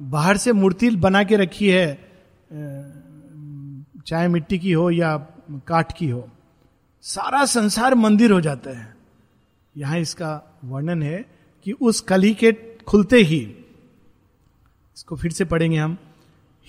बाहर 0.01 0.37
से 0.37 0.53
मूर्ति 0.53 0.89
बना 0.97 1.23
के 1.23 1.35
रखी 1.35 1.69
है 1.69 1.93
चाहे 4.07 4.27
मिट्टी 4.27 4.59
की 4.59 4.71
हो 4.71 4.89
या 4.91 5.17
काठ 5.67 5.91
की 5.97 6.09
हो। 6.09 6.27
सारा 7.03 7.45
संसार 7.45 7.95
मंदिर 7.95 8.31
हो 8.31 8.41
जाता 8.41 8.69
है। 8.69 8.98
यहाँ 9.79 9.99
इसका 9.99 10.59
वर्णन 10.65 11.03
है 11.03 11.25
कि 11.65 11.71
उस 11.71 11.99
कली 12.01 12.33
के 12.33 12.51
खुलते 12.87 13.17
ही, 13.21 13.39
इसको 14.97 15.15
फिर 15.15 15.31
से 15.31 15.45
पढ़ेंगे 15.45 15.77
हम 15.77 15.97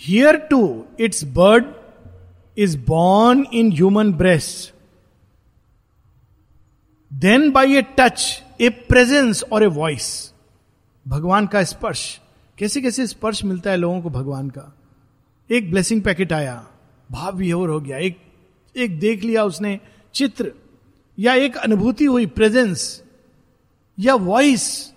here 0.01 0.37
too 0.51 0.63
its 1.01 1.25
bird 1.37 1.65
is 2.57 2.79
born 2.79 3.45
in 3.53 3.73
human 3.73 4.13
breast 4.13 4.75
then 7.11 7.51
by 7.51 7.77
a 7.77 7.83
touch 7.99 8.43
a 8.61 8.69
presence 8.89 9.43
और 9.43 9.63
ए 9.63 9.67
वॉइस 9.69 10.33
भगवान 11.07 11.47
का 11.47 11.63
स्पर्श। 11.65 12.21
कैसे 12.59 12.81
कैसे 12.83 13.07
स्पर्श 13.07 13.45
मिलता 13.45 13.71
है 13.71 13.77
लोगों 13.77 14.01
को 14.03 14.11
भगवान 14.11 14.49
का? 14.51 14.73
एक 15.51 15.71
ब्लेसिंग 15.71 16.03
पैकेट 16.03 16.33
आया, 16.33 16.67
भाव 17.11 17.37
विहोर 17.37 17.71
हो 17.71 17.81
गया। 17.81 17.99
एक 17.99 18.19
एक 18.77 18.99
देख 19.01 19.23
लिया 19.25 19.45
उसने 19.45 19.79
चित्र। 20.15 20.53
या 21.19 21.35
एक 21.35 21.57
अनुभूति 21.57 22.05
हुई 22.05 22.27
प्रेजेंस 22.27 23.03
या 23.99 24.15
वॉइस 24.15 24.93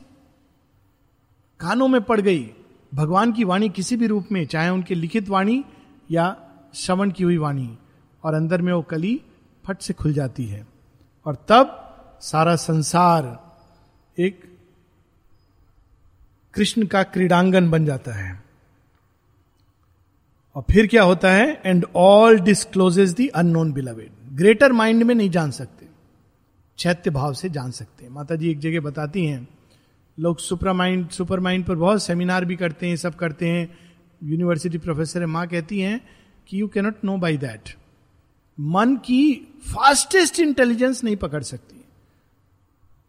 कानों 1.59 1.87
में 1.87 2.01
पड़ 2.01 2.21
गई, 2.21 2.51
भगवान 2.93 3.31
की 3.31 3.43
वाणी 3.43 3.69
किसी 3.69 3.97
भी 3.97 4.07
रूप 4.07 4.27
में, 4.31 4.47
चाहे 4.47 4.69
उनके 4.69 4.95
लिखित 4.95 5.29
वाणी 5.29 5.65
या 6.11 6.49
श्रवण 6.73 7.11
की 7.11 7.23
हुई 7.23 7.37
वाणी, 7.37 7.77
और 8.23 8.33
अंदर 8.33 8.61
में 8.61 8.73
वो 8.73 8.81
कली 8.81 9.21
फट 9.65 9.77
से 9.81 9.93
खुल 9.93 10.13
जाती 10.13 10.45
है। 10.45 10.67
और 11.25 11.35
तब 11.35 11.89
सारा 12.21 12.55
संसार 12.55 13.53
एक 14.19 14.57
कृष्ण 16.53 16.85
का 16.85 17.03
क्रीडांगन 17.03 17.71
बन 17.71 17.85
जाता 17.85 18.11
है। 18.11 18.43
और 20.55 20.63
फिर 20.71 20.87
क्या 20.87 21.03
होता 21.03 21.31
है? 21.31 21.61
And 21.65 21.85
all 21.95 22.39
discloses 22.39 23.11
the 23.11 23.27
unknown 23.27 23.73
beloved 23.73 24.11
greater 24.33 24.71
mind 24.71 25.03
में 25.03 25.15
नहीं 25.15 25.29
जान 25.29 25.51
सकते। 25.51 25.82
चैत्य 26.77 27.11
भाव 27.11 27.33
से 27.33 27.49
जान 27.49 27.71
सकते 27.71 28.05
हैं। 28.05 28.11
माता 28.11 28.35
जी 28.35 28.49
एक 28.51 28.59
जगह 28.59 28.81
बताती 28.81 29.25
हैं, 29.25 29.47
लोग 30.17 30.39
सुपर 30.39 30.71
माइंड 30.73 31.09
सुपर 31.09 31.39
माइंड 31.39 31.65
पर 31.65 31.75
बहुत 31.75 32.03
सेमिनार 32.03 32.45
भी 32.45 32.55
करते 32.55 32.87
हैं, 32.87 32.95
सब 32.95 33.15
करते 33.15 33.47
हैं। 33.47 33.77
यूनिवर्सिटी 34.21 34.77
प्रोफेसर 34.77 35.25
माँ 35.25 35.47
कहती 35.47 35.79
हैं 35.79 35.99
कि 36.47 36.61
you 36.61 36.67
cannot 36.67 37.03
know 37.05 37.17
by 37.17 37.37
that 37.37 37.75
मन 38.57 38.95
की 38.95 39.33
फास्टेस्ट 39.65 40.39
इंटेलिजेंस 40.39 41.03
नहीं 41.03 41.15
पकड़ 41.15 41.41
सकती। 41.43 41.79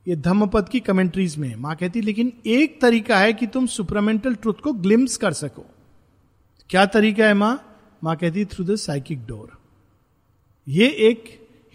ये 0.06 0.16
धम्मपद 0.16 0.68
की 0.68 0.80
कमेंट्रीज 0.80 1.36
में 1.36 1.54
माँ 1.56 1.74
कहती, 1.76 2.00
लेकिन 2.00 2.32
एक 2.46 2.80
तरीका 2.80 3.18
है 3.18 3.32
कि 3.32 3.46
तुम 3.46 3.66
सुपरमेंटल 3.66 4.34
ट्रुथ 4.34 4.54
को 4.54 4.72
ग्लिम्स 4.72 5.16
कर 5.16 5.32
सको। 5.32 5.64
क्या 6.70 6.86
तरीका 6.86 7.26
है 7.26 7.34
माँ? 7.34 7.60
माँ 8.04 8.16
कहती 8.16 8.44
थ्रू 8.44 8.64
द 8.64 8.76
साइकिक 8.76 9.26
डोर 9.26 9.58
ये 10.66 10.88
एक 11.08 11.24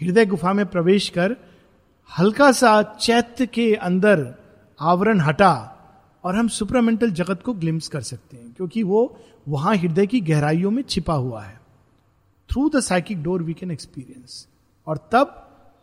हृदय 0.00 0.26
गुफा 0.26 0.52
में 0.52 0.66
प्रवेश 0.66 1.08
कर 1.08 1.36
हल्का 2.18 2.50
सा 2.52 2.82
चैत्य 2.82 3.46
के 3.46 3.74
अंदर 3.74 4.34
आवरण 4.80 5.20
हटा 5.20 5.52
और 6.24 6.36
हम 6.36 6.48
सुपरामेंटल 6.48 7.10
जगत 7.10 7.42
को 7.42 7.52
ग्लिम्स 7.52 7.88
कर 7.88 8.00
सकते 8.00 8.36
हैं, 8.36 8.52
क्योंकि 8.52 8.82
वो 8.82 9.16
वहाँ 9.48 9.74
हृदय 9.76 10.06
की 10.06 10.20
गहराइयों 10.20 10.70
में 10.70 10.82
छिपा 10.82 11.14
हुआ 11.14 11.42
है। 11.42 11.60
Through 12.50 12.68
the 12.68 12.80
psychic 12.80 13.22
door 13.22 13.42
we 13.42 13.54
can 13.54 13.70
experience 13.70 14.46
और 14.86 15.08
तब 15.12 15.36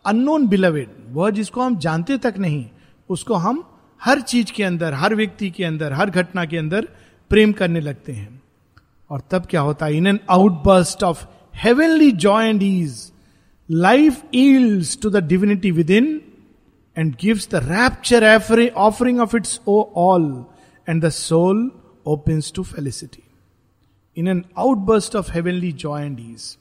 अननोन 0.06 0.48
बिलवेड 0.48 0.90
वह 1.10 1.30
जिसको 1.30 1.62
हम 1.62 1.78
जानते 1.78 2.18
तक 2.18 2.34
नहीं, 2.38 2.66
उसको 3.10 3.34
हम 3.34 3.64
हर 4.02 4.22
चीज़ 4.22 4.52
के 4.52 4.64
अंदर, 4.64 4.94
हर 4.94 5.16
व्यक्ति 5.16 5.50
के 5.50 5.64
अंदर, 5.64 5.94
हर 5.94 6.10
घटना 6.10 6.46
के 6.46 6.58
अंदर 6.58 6.88
प्रेम 7.32 7.52
करने 7.52 7.80
लगते 7.80 8.12
हैं। 8.12 8.42
और 9.10 9.22
तब 9.32 9.46
क्या 9.46 9.62
होता 9.62 9.86
है? 9.86 9.98
In 9.98 10.08
an 10.08 10.20
outburst 10.30 11.04
of 11.04 11.26
heavenly 11.56 12.12
joy 12.12 12.48
and 12.48 12.64
ease 12.64 13.12
life 13.72 14.24
yields 14.34 15.00
to 15.02 15.10
the 15.10 15.18
divinity 15.18 15.72
within 15.90 16.22
and 16.98 17.16
gives 17.22 17.50
the 17.52 17.56
rapture 17.56 18.70
offering 18.70 19.20
of 19.20 19.36
its 19.36 19.62
O 19.68 19.84
all 19.96 20.46
and 20.90 21.06
the 21.06 21.10
soul 21.10 21.72
opens 22.06 22.54
to 22.56 22.64
felicity 22.64 23.24
in 24.18 24.28
an 24.28 24.46
outburst 24.58 25.16
of 25.16 25.32
heavenly 25.32 25.72
joy 25.72 26.06
and 26.06 26.20
ease 26.20 26.58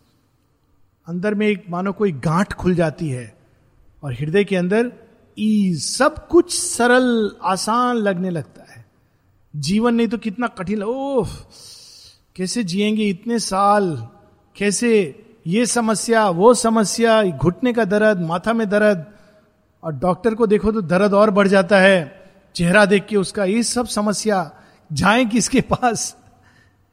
अंदर 1.06 1.34
में 1.34 1.46
एक 1.48 1.64
मानो 1.70 1.92
कोई 1.92 2.12
गांठ 2.12 2.52
खुल 2.52 2.74
जाती 2.74 3.08
है 3.08 3.36
और 4.02 4.14
हृदय 4.14 4.44
के 4.44 4.56
अंदर 4.56 4.92
ईज 5.38 5.82
सब 5.82 6.28
कुछ 6.28 6.58
सरल, 6.58 7.36
आसान 7.42 7.96
लगने 7.96 8.30
लगता 8.30 8.72
है। 8.72 8.86
जीवन 9.56 9.94
नहीं 9.94 10.08
तो 10.08 10.18
कितना 10.18 10.46
कठिन, 10.46 10.82
ओह, 10.82 11.28
कैसे 12.36 12.64
जिएँगे 12.64 13.08
इतने 13.08 13.38
साल, 13.38 14.08
कैसे 14.56 15.22
ये 15.46 15.66
समस्या, 15.66 16.28
वो 16.28 16.54
समस्या 16.54 17.22
घुटने 17.22 17.72
का 17.72 17.84
दर्द, 17.84 18.20
माथा 18.20 18.52
में 18.52 18.68
दर्द, 18.68 19.06
और 19.82 19.92
डॉक्टर 19.92 20.34
को 20.34 20.46
देखो 20.46 20.72
तो 20.72 20.80
दर्द 20.80 21.14
और 21.14 21.30
बढ़ 21.30 21.48
जाता 21.48 21.78
है। 21.78 22.24
चेहरा 22.54 22.84
देख 22.84 23.06
के 23.06 23.16
उसका 23.16 23.44
ये 23.44 23.62
सब 23.62 23.86
समस्या, 23.86 24.52
जाए 24.92 25.24
किसके 25.24 25.60
पास? 25.60 26.16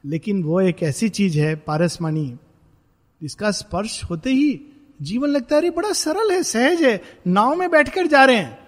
लेकिन 0.04 0.42
वो 0.42 0.60
एक 0.60 0.82
ऐसी 0.82 1.08
चीज़ 1.08 1.38
है 1.38 1.56
पारसमणि 1.56 2.38
जिसका 3.22 3.50
स्पर्श 3.50 4.04
होते 4.04 4.30
ही 4.30 4.60
जीवन 5.02 5.28
लगता 5.28 5.54
है, 5.54 5.60
अरे 5.60 5.70
बड़ा 5.70 5.92
सरल 5.92 6.30
है, 6.30 6.42
सहज 6.42 6.82
है, 6.82 7.02
नाव 7.26 7.54
में 7.54 7.70
बैठकर 7.70 8.06
जा 8.06 8.24
रहे 8.24 8.36
हैं। 8.36 8.58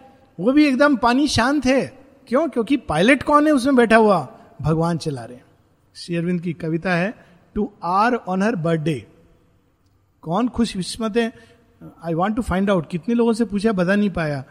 वो 0.40 0.52
भी 0.52 0.66
एकदम 0.66 0.96
पानी 0.96 1.28
शांत 1.28 1.66
है। 1.66 1.98
क्यों? 2.28 2.48
क्योंकि 2.48 2.76
पायलट 2.76 3.22
कौन 3.22 3.46
है 3.46 3.52
उसमें 3.52 3.76
बैठा 3.76 3.96
हुआ? 3.96 4.28
भगवान 4.62 4.98
चला 4.98 5.24
रहे 5.24 5.36
हैं। 5.36 5.44
शेरविंद 5.94 6.40
की 6.40 6.52
कविता 6.52 6.94
है 6.94 7.14
to 7.54 7.72
R 7.82 8.14
on 8.14 8.42
her 8.42 8.56
birthday 8.56 9.06
कौन 10.26 10.48
खुश 10.48 10.72
किस्मत 10.72 11.16
है? 11.16 11.32
I 12.04 12.14
want 12.14 12.36
to 12.36 12.42
find 12.42 12.70
out 12.70 12.90
कितने 12.90 13.14
लोगों 13.14 13.32
से 13.32 13.44
पूछा, 13.44 13.72
बता 13.72 13.94
नहीं 13.94 14.10
पाया। 14.10 14.44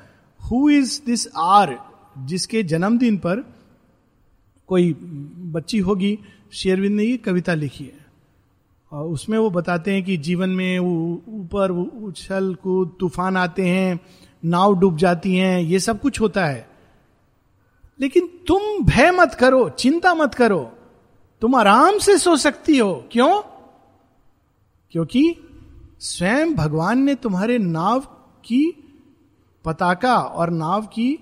हु 0.52 0.70
इज़ 0.70 1.02
दिस 1.06 1.28
आर 1.38 1.80
जिसके 2.18 2.64
जन्मदिन 2.64 3.18
पर 3.18 3.56
कोई 4.68 4.94
बच्ची 5.38 5.78
होगी? 5.78 6.20
शेरविंद 6.54 6.96
ने 6.96 7.04
ये 7.04 7.18
कविता 7.18 7.54
लिखी 7.54 7.84
है। 7.84 8.06
और 8.92 9.06
उसमें 9.06 9.38
वो 9.38 9.50
बताते 9.50 9.94
हैं 9.94 10.04
कि 10.04 10.18
जीवन 10.18 10.50
में 10.50 10.80
ऊपर 11.28 11.72
उछल 11.72 12.58
कूद, 12.64 12.98
तूफ़ान 13.00 13.38
आते 13.38 13.66
हैं, 13.66 14.00
नाव 14.46 14.80
डूब 14.80 14.98
जाती 14.98 15.36
हैं, 15.36 15.62
ये 15.62 15.80
सब 15.80 16.02
कुछ 16.02 16.22
होता 16.22 16.46
है। 16.46 16.70
लेकिन 18.02 18.30
तुम 18.48 18.86
भय 18.86 19.12
मत 19.12 19.34
करो, 19.34 19.70
चिंता 19.70 20.14
मत 20.14 20.34
करो। 20.34 20.72
तुम 21.42 21.56
आराम 21.56 21.98
से 21.98 22.18
सो 22.18 22.38
सकती 22.38 22.78
हो। 22.78 23.06
क्यों? 23.12 23.42
क्योंकि 24.92 25.36
स्वयं 26.00 26.54
भगवान 26.56 27.04
ने 27.04 27.16
तुम्हारे 27.16 27.58
नाव 27.58 28.00
की 28.46 28.64
पताका 29.66 30.18
और 30.18 30.50
नाव 30.50 30.82
की 30.86 31.20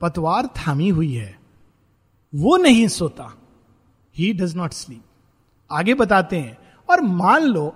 पतवार 0.00 0.46
थामी 0.46 0.88
हुई 0.88 1.14
है। 1.14 1.38
वो 2.34 2.56
नहीं 2.56 2.88
सोता। 2.88 3.32
ही 4.16 4.32
डज 4.32 4.56
नॉट 4.56 4.72
स्लीप 4.72 5.02
आगे 5.70 5.94
बताते 5.94 6.36
हैं। 6.36 6.58
और 6.90 7.00
मान 7.00 7.42
लो, 7.42 7.74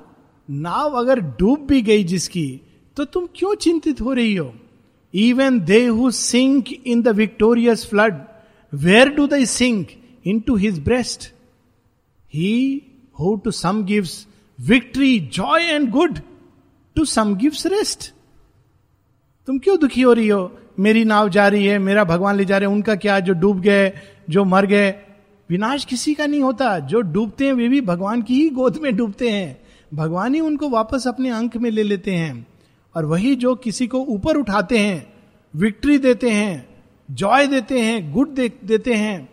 नाव 0.50 0.92
अगर 0.92 1.20
डूब 1.20 1.66
भी 1.66 1.82
गई 1.82 2.04
जिसकी 2.04 2.60
तो 2.96 3.04
तुम 3.04 3.28
क्यों 3.36 3.54
चिंतित 3.54 4.00
हो 4.00 4.12
रही 4.12 4.34
हो? 4.36 4.54
Even 5.14 5.60
they 5.60 5.86
who 5.86 6.10
sink 6.10 6.72
in 6.72 7.02
the 7.02 7.08
victorious 7.08 7.86
flood 7.86 8.24
where 8.72 9.08
do 9.08 9.26
they 9.26 9.46
sink 9.46 9.88
into 10.40 10.56
his 10.56 10.84
breast 10.84 11.32
he 12.34 12.82
who 13.20 13.36
to 13.36 13.50
some 13.50 13.84
gives 13.84 14.26
victory 14.60 15.20
joy 15.20 15.62
and 15.62 15.90
good 15.90 16.18
to 16.94 17.04
some 17.04 17.34
gives 17.36 17.66
rest 17.66 18.12
तुम 19.46 19.58
क्यों 19.58 19.78
दुखी 19.78 20.02
हो 20.02 20.12
रही 20.12 20.28
हो? 20.28 20.58
मेरी 20.80 21.04
नाव 21.04 21.28
जा 21.28 21.48
रही 21.48 21.66
है 21.66 21.78
मेरा 21.78 22.04
भगवान 22.04 22.36
ले 22.36 22.44
जा 22.44 22.58
रहे 22.58 22.68
हैं 22.68 22.76
उनका 22.76 22.94
क्या? 22.94 23.20
जो 23.20 23.32
डूब 23.32 23.60
गए 23.60 23.92
जो 24.30 24.44
मर 24.44 24.66
गए। 24.66 24.90
विनाश 25.50 25.84
किसी 25.84 26.14
का 26.14 26.26
नहीं 26.26 26.40
होता। 26.40 26.78
जो 26.78 27.00
डूबते 27.00 27.46
हैं 27.46 27.52
वे 27.52 27.68
भी 27.68 27.80
भगवान 27.80 28.22
की 28.22 28.34
ही 28.34 28.48
गोद 28.48 28.76
में 28.76 28.96
डूबते 28.96 29.30
हैं। 29.30 29.62
भगवान 29.94 30.34
ही 30.34 30.40
उनको 30.40 30.68
वापस 30.68 31.08
अपने 31.08 31.30
अंक 31.30 31.56
में 31.56 31.70
ले 31.70 31.82
लेते 31.82 32.14
हैं। 32.14 32.46
और 32.96 33.04
वही 33.04 33.34
जो 33.34 33.54
किसी 33.54 33.86
को 33.86 33.98
ऊपर 33.98 34.36
उठाते 34.36 34.78
हैं 34.78 35.12
विक्ट्री 35.56 35.98
देते 35.98 36.30
हैं 36.30 36.68
जॉय 37.10 37.46
देते 37.46 37.80
हैं 37.80 38.12
गुड 38.12 38.34
दे, 38.34 38.52
देते 38.64 38.94
हैं 38.94 39.28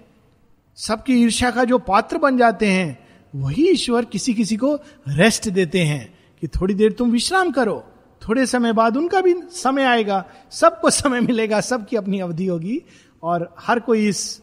सबकी 0.76 1.24
ईर्ष्या 1.24 1.52
का 1.52 1.64
जो 1.64 1.78
पात्र 1.78 2.18
बन 2.18 2.38
जाते 2.38 2.68
हैं 2.68 3.03
वही 3.34 3.70
ईश्वर 3.70 4.06
किसी 4.06 4.34
किसी 4.34 4.58
को 4.58 4.76
रेस्ट 5.08 5.50
देते 5.50 5.80
हैं 5.80 6.14
कि 6.42 6.48
थोड़ी 6.48 6.74
देर 6.74 6.92
तुम 6.92 7.12
विश्राम 7.12 7.52
करो। 7.52 7.84
थोड़े 8.22 8.46
समय 8.46 8.74
बाद 8.74 8.98
उनका 8.98 9.22
भी 9.22 9.34
समय 9.52 9.84
आएगा, 9.84 10.24
सबको 10.52 10.90
समय 10.90 11.22
मिलेगा, 11.22 11.62
सबकी 11.62 11.96
अपनी 11.96 12.20
अवधि 12.20 12.46
होगी 12.46 12.82
और 13.24 13.56
हर 13.60 13.80
कोई 13.80 14.08
इस 14.08 14.42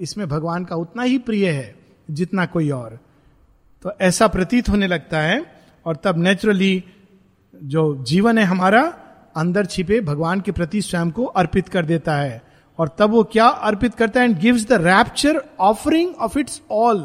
इसमें 0.00 0.28
भगवान 0.28 0.64
का 0.64 0.76
उतना 0.76 1.02
ही 1.02 1.18
प्रिय 1.18 1.48
है, 1.50 1.74
जितना 2.10 2.46
कोई 2.46 2.70
और। 2.70 2.98
तो 3.82 3.92
ऐसा 4.00 4.26
प्रतीत 4.28 4.68
होने 4.68 4.86
लगता 4.86 5.20
है 5.20 5.44
और 5.86 5.96
तब 5.96 6.18
नेचुरली 6.18 6.84
जो 7.54 8.04
जीवन 8.04 8.38
है 8.38 8.44
हमारा, 8.44 8.82
अंदर 9.36 9.66
छिपे 9.66 10.00
भगवान 10.00 10.40
के 10.40 10.52
प्रति 10.52 10.82
स्वयं 10.82 11.10
को 11.10 11.24
अर्पित 11.24 11.68
कर 11.68 11.84
देता 11.84 12.16
है। 12.16 12.42
और 12.78 12.96
तब 12.98 13.10
वो 13.10 13.22
क्या 13.24 13.46
अर्पित 13.46 13.94
करता 13.94 14.20
है 14.20 14.26
and 14.26 14.38
gives 14.38 14.66
the 14.68 14.72
rapture 14.72 15.42
offering 15.60 16.14
of 16.14 16.38
its 16.38 16.60
all 16.70 17.00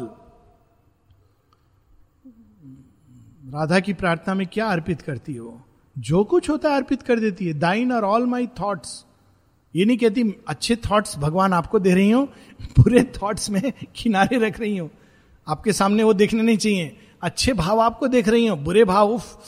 Radha 3.54 3.80
की 3.80 3.92
प्रार्थना 3.92 4.34
में 4.34 4.46
क्या 4.46 4.66
अर्पित 4.66 5.02
करती 5.02 5.34
हो? 5.34 5.62
जो 5.98 6.24
कुछ 6.24 6.50
होता 6.50 6.68
है 6.68 6.76
अर्पित 6.76 7.02
कर 7.02 7.20
देती 7.20 7.46
है। 7.46 7.54
दाइन 7.54 7.92
और 7.92 8.04
ऑल 8.04 8.26
माई 8.26 8.46
थॉट्स। 8.46 9.04
ये 9.76 9.84
नहीं 9.84 9.98
कहती, 9.98 10.34
अच्छे 10.48 10.76
थॉट्स 10.76 11.18
भगवान 11.18 11.52
आपको 11.52 11.78
दे 11.78 11.94
रही 11.94 12.10
हो, 12.10 12.24
बुरे 12.62 13.12
थॉट्स 13.22 13.50
में 13.50 13.72
किनारे 13.96 14.38
रख 14.38 14.60
रही 14.60 14.76
हो। 14.76 14.90
आपके 15.48 15.72
सामने 15.72 16.02
वो 16.02 16.14
देखने 16.14 16.42
नहीं 16.42 16.56
चाहिए। 16.56 16.96
अच्छे 17.22 17.52
भाव 17.52 17.80
आपको 17.80 18.08
देख 18.08 18.28
रही 18.28 18.46
हो, 18.46 18.56
बुरे 18.56 18.84
भाव, 18.84 19.08
उफ, 19.08 19.38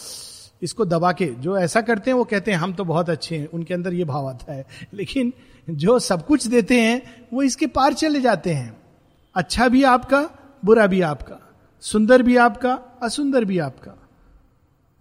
इसको 0.62 0.84
दबा 0.84 1.12
के। 1.12 1.26
जो 1.26 1.58
ऐसा 1.58 1.80
करते 1.80 2.10
हैं, 2.10 2.18
वो 2.18 2.24
कहते 2.24 2.50
हैं, 2.50 2.58
हम 2.58 2.72
तो 2.72 2.84
बहुत 2.84 3.10
अच्छे 3.10 3.36
हैं, 3.36 3.48
उनके 3.48 3.74
अंदर 3.74 3.92
ये 3.92 4.04
भाव 4.04 4.28
आता 4.28 4.52
है। 4.52 4.66
लेकिन 4.94 5.32
जो 5.70 5.98
सब 5.98 6.26
कुछ 6.26 6.46
देते 6.46 6.80
हैं, 6.80 7.26
वो 7.32 7.42
इसके 7.42 7.66
पार 7.66 7.92
चले 7.92 8.20
जाते 8.20 8.50
हैं। 8.50 8.82
अच्छा 9.34 9.68
भी 9.68 9.82
आपका, 9.82 10.30
बुरा 10.64 10.86
भी 10.86 11.00
आपका। 11.00 11.51
सुंदर 11.82 12.22
भी 12.22 12.36
आपका, 12.36 12.72
असुंदर 13.02 13.44
भी 13.44 13.58
आपका। 13.58 13.94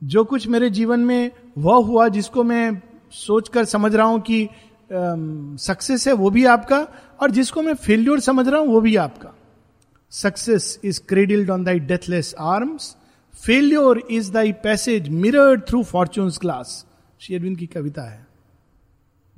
जो 0.02 0.24
कुछ 0.24 0.48
मेरे 0.48 0.70
जीवन 0.70 1.00
में 1.00 1.32
वह 1.58 1.86
हुआ 1.86 2.08
जिसको 2.08 2.44
मैं 2.44 2.82
सोचकर 3.12 3.66
समझ 3.66 3.96
रहा 3.96 4.06
हूँ 4.06 4.20
कि 4.22 4.48
सक्सेस 5.64 6.08
है, 6.08 6.14
वो 6.14 6.30
भी 6.30 6.46
आपका, 6.46 6.80
और 7.22 7.32
जिसको 7.32 7.62
मैं 7.62 7.74
फेल्योर 7.74 8.20
समझ 8.20 8.48
रहा 8.48 8.60
हूँ, 8.60 8.68
वो 8.68 8.82
भी 8.82 8.96
आपका। 8.96 9.34
Success 10.12 10.80
is 10.84 11.02
cradled 11.10 11.50
on 11.50 11.64
thy 11.64 11.80
deathless 11.80 12.34
arms 12.40 12.96
failure 13.46 14.04
is 14.12 14.32
thy 14.32 14.52
passage 14.52 15.10
mirrored 15.10 15.62
through 15.68 15.84
fortune 15.84 16.30
glass 16.30 16.86
Sherwin 17.20 17.56
की 17.56 17.66
कविता 17.66 18.02
है। 18.02 18.28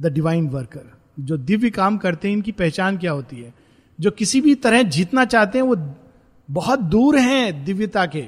द 0.02 0.06
डिवाइन 0.06 0.48
वर्कर 0.48 0.92
जो 1.20 1.38
दिव्य 1.38 1.70
काम 1.70 1.98
करते 1.98 2.28
हैं, 2.28 2.36
इनकी 2.36 2.52
पहचान 2.52 2.98
क्या 2.98 3.12
होती 3.12 3.42
है? 3.42 3.54
जो 4.00 4.12
किसी 4.12 4.42
भी 4.42 4.56
तरह 4.56 4.82
जीतना 4.84 5.26
चाहते 5.26 5.58
हैं, 5.58 5.66
वो 5.66 5.76
बहुत 6.50 6.80
दूर 6.80 7.18
हैं 7.18 7.64
दिव्यता 7.66 8.06
के। 8.06 8.28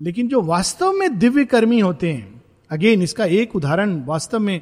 लेकिन 0.00 0.28
जो 0.28 0.40
वास्तव 0.42 0.92
में 0.92 1.18
दिव्य 1.18 1.44
कर्मी 1.44 1.80
होते 1.80 2.12
हैं 2.12 2.42
अगेन 2.70 3.02
इसका 3.02 3.24
एक 3.24 3.56
उदाहरण 3.56 4.02
वास्तव 4.04 4.38
में 4.38 4.60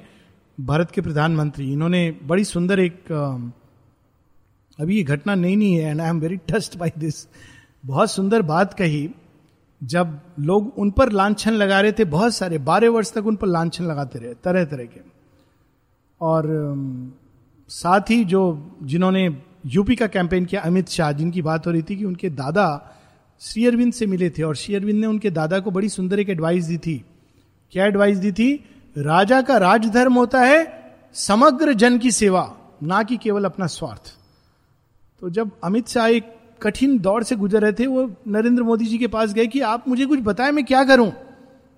भारत 0.59 0.91
के 0.91 1.01
प्रधानमंत्री, 1.01 1.73
इन्होंने 1.73 2.11
बड़ी 2.23 2.45
सुंदर 2.45 2.81
एक 2.81 3.13
अभी 4.79 4.97
ये 4.97 5.03
घटना 5.03 5.35
नई 5.35 5.57
नहीं 5.57 5.75
है 5.75 5.91
and 5.91 6.01
I 6.01 6.09
am 6.09 6.21
very 6.21 6.37
touched 6.49 6.77
by 6.77 6.93
this 6.99 7.27
बहुत 7.87 8.11
सुंदर 8.11 8.43
बात 8.43 8.75
कही, 8.75 9.11
जब 9.81 10.21
लोग 10.39 10.73
उन 10.79 10.91
पर 10.91 11.13
लांछन 11.13 11.53
लगा 11.53 11.81
रहे 11.81 11.93
थे, 11.93 12.05
बहुत 12.05 12.35
सारे, 12.35 12.59
बारह 12.59 12.91
वर्ष 12.91 13.13
तक 13.13 13.27
उन 13.27 13.37
पर 13.37 13.47
लांछन 13.47 13.85
लगाते 13.85 14.19
रहे 14.19 14.35
तरह 14.35 14.65
तरह 14.65 14.85
के। 14.85 15.01
और 16.21 16.45
साथ 17.69 18.11
ही 18.11 18.25
जो 18.25 18.41
जिन्होंने 18.83 19.29
यूपी 19.69 19.97
का 19.97 20.07
कैंपेन 20.07 20.45
किया। 20.45 20.61
अमित 20.61 20.89
शाह, 20.89 21.13
जिनकी 21.13 21.43
बात 21.43 21.67
हो 21.67 21.73
रही 21.73 21.83
थी 21.83 21.97
कि 21.97 22.05
उनके 22.05 22.31
दादा 22.31 22.95
श्री 23.41 23.67
अरविंद 23.67 23.93
से 23.93 24.07
मिले 24.07 24.31
थे, 24.31 24.43
और 24.43 24.57
श्री 24.57 24.75
अरविंद 24.75 25.01
ने 25.01 25.07
उनके 25.07 25.31
दादा 25.31 25.59
को 25.59 25.71
बड़ी 25.71 25.89
सुंदर 25.89 26.21
एक 26.21 26.29
एडवाइस 26.29 26.65
दी 26.65 26.79
थी। 26.79 27.05
क्या 27.73 27.87
एडवाइस 27.87 28.19
दी 28.19 28.33
थी? 28.33 28.65
राजा 28.97 29.41
का 29.43 29.57
राजधर्म 29.57 30.15
होता 30.15 30.41
है 30.41 30.67
समग्र 31.15 31.73
जन 31.73 31.99
की 31.99 32.11
सेवा, 32.11 32.57
ना 32.83 33.03
कि 33.03 33.17
केवल 33.17 33.45
अपना 33.45 33.67
स्वार्थ। 33.67 34.17
तो 35.23 35.31
जब 35.31 35.51
अमित 35.65 35.89
शाह 35.89 36.07
एक 36.07 36.35
कठिन 36.63 36.99
दौर 36.99 37.23
से 37.23 37.37
गुजर 37.37 37.63
रहे 37.63 37.73
थे, 37.73 37.87
वो 37.87 38.11
नरेंद्र 38.29 38.63
मोदी 38.63 38.85
जी 38.85 38.99
के 38.99 39.07
पास 39.07 39.33
गए 39.33 39.47
कि 39.47 39.61
आप 39.61 39.89
मुझे 39.89 40.07
कुछ 40.07 40.21
बताएँ, 40.21 40.53
मैं 40.53 40.65
क्या 40.65 40.85
करूँ? 40.85 41.13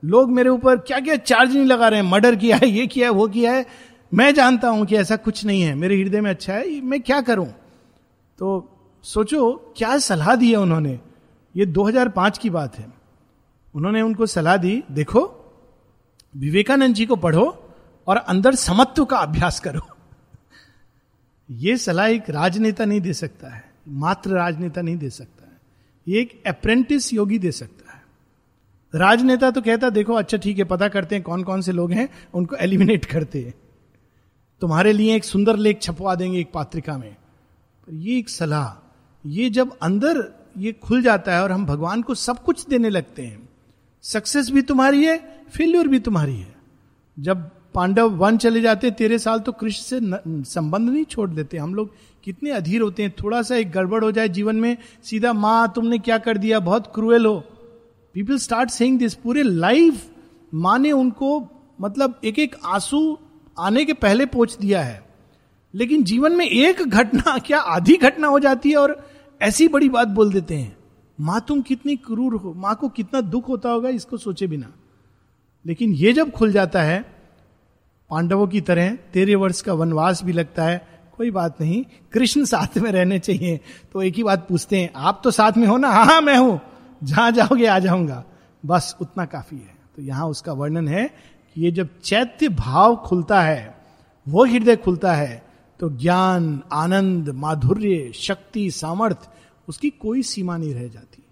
लोग 0.04 0.30
मेरे 0.30 0.50
ऊपर 0.50 0.76
क्या 0.76 1.00
क्या 1.00 1.16
चार्ज 1.16 1.56
नहीं 1.56 1.66
लगा 1.66 1.88
रहे 1.88 2.00
हैं? 2.00 2.10
मर्डर 2.10 2.36
किया 2.36 2.56
है, 2.56 2.68
ये 2.68 2.86
किया 2.86 3.06
है, 3.06 3.12
वो 3.12 3.28
किया 3.28 3.52
है। 3.52 3.66
मैं 4.14 4.34
जानता 4.34 4.68
हूँ 4.68 4.86
कि 4.86 4.96
ऐसा 4.96 5.16
कुछ 5.16 5.44
नहीं 5.44 5.62
है। 5.62 5.74
मेरे 5.74 6.02
हृदय 6.02 6.20
में 6.20 6.30
अच्छा 6.30 6.52
है 6.52 6.80
मैं 6.80 7.00
क्या 7.00 7.20
करूँ? 7.20 7.46
तो 8.40 8.78
सोचो, 9.02 9.74
क्या 9.76 9.98
सलाह 9.98 10.34
दी 10.34 10.50
है 10.50 10.56
उन्होंने? 10.56 11.00
ये 11.56 11.66
2005 11.66 12.38
की 12.38 12.50
बात 12.50 12.78
है। 12.78 12.92
उन्होंने 13.74 14.02
उनको 14.02 14.26
सलाह 14.26 14.56
दी, 14.56 14.82
देखो, 14.90 15.36
विवेकानंद 16.36 16.94
जी 16.94 17.06
को 17.06 17.16
पढ़ो 17.16 17.74
और 18.06 18.16
अंदर 18.16 18.54
समत्व 18.54 19.04
का 19.04 19.16
अभ्यास 19.16 19.60
करो। 19.60 19.80
ये 21.50 21.76
सलाह 21.76 22.06
एक 22.06 22.30
राजनेता 22.30 22.84
नहीं 22.84 23.00
दे 23.00 23.12
सकता 23.12 23.48
है, 23.48 23.64
मात्र 23.88 24.30
राजनेता 24.30 24.82
नहीं 24.82 24.96
दे 24.96 25.10
सकता 25.10 25.46
है। 25.46 25.60
ये 26.08 26.20
एक 26.20 26.42
अप्रेंटिस 26.46 27.12
योगी 27.14 27.38
दे 27.38 27.52
सकता 27.52 27.92
है। 27.92 28.02
राजनेता 28.94 29.50
तो 29.50 29.62
कहता, 29.62 29.90
देखो 29.90 30.14
अच्छा 30.14 30.36
ठीक 30.36 30.58
है, 30.58 30.64
पता 30.64 30.88
करते 30.88 31.14
हैं 31.14 31.24
कौन 31.24 31.42
कौन 31.42 31.60
से 31.60 31.72
लोग 31.72 31.92
हैं, 31.92 32.08
उनको 32.34 32.56
एलिमिनेट 32.56 33.04
करते 33.04 33.42
हैं। 33.42 33.54
तुम्हारे 34.60 34.92
लिए 34.92 35.16
एक 35.16 35.24
सुंदर 35.24 35.56
लेख 35.56 35.82
छपवा 35.82 36.14
देंगे 36.14 36.40
एक 36.40 36.52
पात्रिका 36.52 36.98
में। 36.98 37.16
ये 37.92 38.18
एक 38.18 38.28
सलाह 38.28 39.28
ये 39.28 39.50
जब 39.50 39.76
अंदर 39.82 40.22
ये 40.58 40.72
खुल 40.72 41.02
जाता 41.02 41.34
है 41.34 41.42
और 41.42 41.52
हम 41.52 41.66
भगवान 41.66 42.02
को 42.02 42.14
सब 42.14 42.42
कुछ 42.42 42.66
देने 42.66 42.90
लगते 42.90 43.22
हैं 43.22 43.48
सक्सेस 44.02 44.50
भी 44.50 44.62
तुम्हारी 44.62 45.04
है 45.04 45.44
फेल्यूर 45.54 45.88
भी 45.88 45.98
तुम्हारी 45.98 46.36
है। 46.36 46.54
जब 47.18 47.50
पांडव 47.74 48.10
वन 48.10 48.36
चले 48.36 48.60
जाते 48.60 48.90
तेरह 48.90 49.18
साल 49.18 49.40
तो 49.40 49.52
कृष्ण 49.52 49.82
से 49.82 50.00
न, 50.02 50.42
संबंध 50.42 50.90
नहीं 50.90 51.04
छोड़ 51.04 51.30
देते। 51.30 51.58
हम 51.58 51.74
लोग 51.74 51.94
कितने 52.24 52.50
अधीर 52.50 52.80
होते 52.80 53.02
हैं 53.02 53.14
थोड़ा 53.22 53.42
सा 53.42 53.56
एक 53.56 53.70
गड़बड़ 53.70 54.04
हो 54.04 54.12
जाए 54.12 54.28
जीवन 54.28 54.56
में 54.56 54.76
सीधा 55.02 55.32
माँ 55.32 55.72
तुमने 55.74 55.98
क्या 55.98 56.18
कर 56.18 56.38
दिया? 56.38 56.60
बहुत 56.60 56.92
क्रूएल 56.94 57.26
हो। 57.26 57.38
पीपल 58.14 58.38
स्टार्ट 58.38 58.70
सेइंग 58.70 58.98
दिस 58.98 59.14
पूरे 59.14 59.42
लाइफ 59.42 60.10
माँ 60.54 60.78
ने 60.78 60.92
उनको 60.92 61.48
मतलब 61.80 62.20
एक 62.24 62.38
एक 62.38 62.56
आँसू 62.64 63.18
आने 63.58 63.84
के 63.84 63.92
पहले 63.92 64.26
पहुँच 64.26 64.56
दिया 64.60 64.82
है। 64.82 65.09
लेकिन 65.74 66.02
जीवन 66.02 66.32
में 66.32 66.46
एक 66.46 66.82
घटना, 66.82 67.38
क्या 67.38 67.58
आधी 67.58 67.96
घटना 67.96 68.28
हो 68.28 68.38
जाती 68.38 68.70
है 68.70 68.76
और 68.76 69.08
ऐसी 69.42 69.68
बड़ी 69.68 69.88
बात 69.88 70.08
बोल 70.08 70.32
देते 70.32 70.54
हैं? 70.54 70.76
माँ 71.20 71.44
तुम 71.48 71.62
कितनी 71.62 71.96
क्रूर 71.96 72.34
हो, 72.34 72.54
माँ 72.54 72.74
को 72.74 72.88
कितना 72.88 73.20
दुख 73.20 73.48
होता 73.48 73.68
होगा, 73.68 73.88
इसको 73.88 74.16
सोचे 74.16 74.46
बिना। 74.46 74.72
लेकिन 75.66 75.92
ये 75.92 76.12
जब 76.12 76.30
खुल 76.30 76.52
जाता 76.52 76.82
है, 76.82 77.04
पांडवों 78.10 78.46
की 78.46 78.60
तरह, 78.60 78.94
तेरह 78.94 79.36
वर्ष 79.36 79.60
का 79.60 79.72
वनवास 79.72 80.24
भी 80.24 80.32
लगता 80.32 80.64
है, 80.64 80.88
कोई 81.16 81.30
बात 81.30 81.60
नहीं, 81.60 81.84
कृष्ण 82.12 82.44
साथ 82.44 82.78
में 82.78 82.92
रहने 82.92 83.18
चाहिए। 83.18 83.60
तो 83.92 84.02
एक 84.02 84.14
ही 84.14 84.22
बात 84.22 84.48
पूछते 84.48 84.80
हैं, 84.80 84.90
आप 84.96 85.20
तो 85.24 85.30
साथ 85.30 85.52
में 85.56 85.66
हो 85.66 85.76
ना? 85.76 85.88
हाँ 85.88 86.06
हाँ 86.06 86.20
मैं 86.20 86.36
हूँ। 86.36 86.60
जहाँ 87.04 87.32
जाओगे, 87.32 87.66
आ 87.66 87.78
जाऊँगा। 87.78 88.24
बस 88.66 88.96
उतना 89.00 89.24
काफ़ी 89.24 89.56
है। 89.56 89.74
तो 89.96 90.02
यहाँ 90.02 90.28
उसका 90.28 90.52
वर्णन 90.52 90.88
है 90.88 91.10
कि 91.54 91.64
ये 91.64 91.70
जब 91.70 91.88
चैत्य 92.04 92.48
भाव 92.48 92.96
खुलता 92.96 93.42
है, 93.42 93.78
वो 94.28 94.44
हृदय 94.44 94.76
खुलता 94.76 95.14
है 95.14 95.49
तो 95.80 95.90
ज्ञान, 95.90 96.62
आनंद, 96.72 97.28
माधुर्य, 97.28 98.12
शक्ति 98.14 98.70
सामर्थ्य 98.70 99.28
उसकी 99.68 99.90
कोई 99.90 100.22
सीमा 100.22 100.56
नहीं 100.56 100.74
रह 100.74 100.88
जाती। 100.88 101.22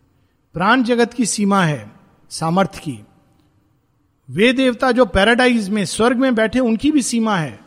प्राण 0.54 0.82
जगत 0.82 1.14
की 1.14 1.26
सीमा 1.26 1.64
है 1.64 1.92
सामर्थ्य 2.30 2.78
की। 2.78 3.00
वे 4.30 4.52
देवता 4.52 4.92
जो 4.92 5.06
पैराडाइज 5.06 5.68
में, 5.68 5.84
स्वर्ग 5.84 6.16
में 6.16 6.34
बैठे, 6.34 6.58
उनकी 6.58 6.92
भी 6.92 7.02
सीमा 7.02 7.36
है। 7.36 7.60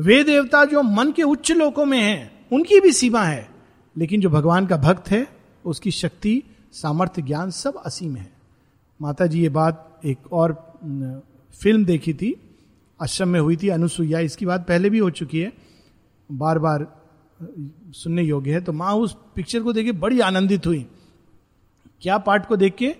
वे 0.00 0.24
देवता 0.24 0.64
जो 0.64 0.82
मन 0.82 1.12
के 1.12 1.22
उच्च 1.22 1.52
लोकों 1.52 1.86
में 1.86 2.00
हैं, 2.00 2.46
उनकी 2.52 2.80
भी 2.80 2.92
सीमा 2.92 3.24
है। 3.24 3.48
लेकिन 3.96 4.20
जो 4.20 4.30
भगवान 4.30 4.66
का 4.66 4.76
भक्त 4.76 5.10
है, 5.10 5.28
उसकी 5.64 5.90
शक्ति 5.90 6.42
सामर्थ्य 6.72 7.22
ज्ञान 7.22 7.50
सब 7.50 7.82
असीम 7.86 8.16
है। 8.16 8.32
माता 9.02 9.26
जी 9.26 9.42
ये 9.42 9.48
बात 9.48 10.00
एक 10.04 10.32
और 10.32 10.52
फ़िल्म 11.62 11.84
देखी 11.84 12.14
थी, 12.14 12.56
आश्रम 13.02 13.28
में 13.28 13.40
हुई 13.40 13.56
थी, 13.56 13.68
अनुसुईया, 13.68 14.20
इसकी 14.20 14.46
बात 14.46 14.68
पहले 14.68 14.90
भी 14.90 14.98
हो 14.98 15.10
चुकी 15.10 15.40
है। 15.40 15.67
बार 16.32 16.58
बार 16.58 16.98
सुनने 17.92 18.22
योग्य 18.22 18.52
है 18.52 18.60
तो 18.60 18.72
माँ 18.72 18.94
उस 18.94 19.16
पिक्चर 19.34 19.62
को 19.62 19.72
देखे 19.72 19.92
बड़ी 19.92 20.20
आनंदित 20.20 20.66
हुई। 20.66 20.86
क्या 22.02 22.18
पार्ट 22.18 22.46
को 22.46 22.56
देख 22.56 22.74
के 22.74 22.96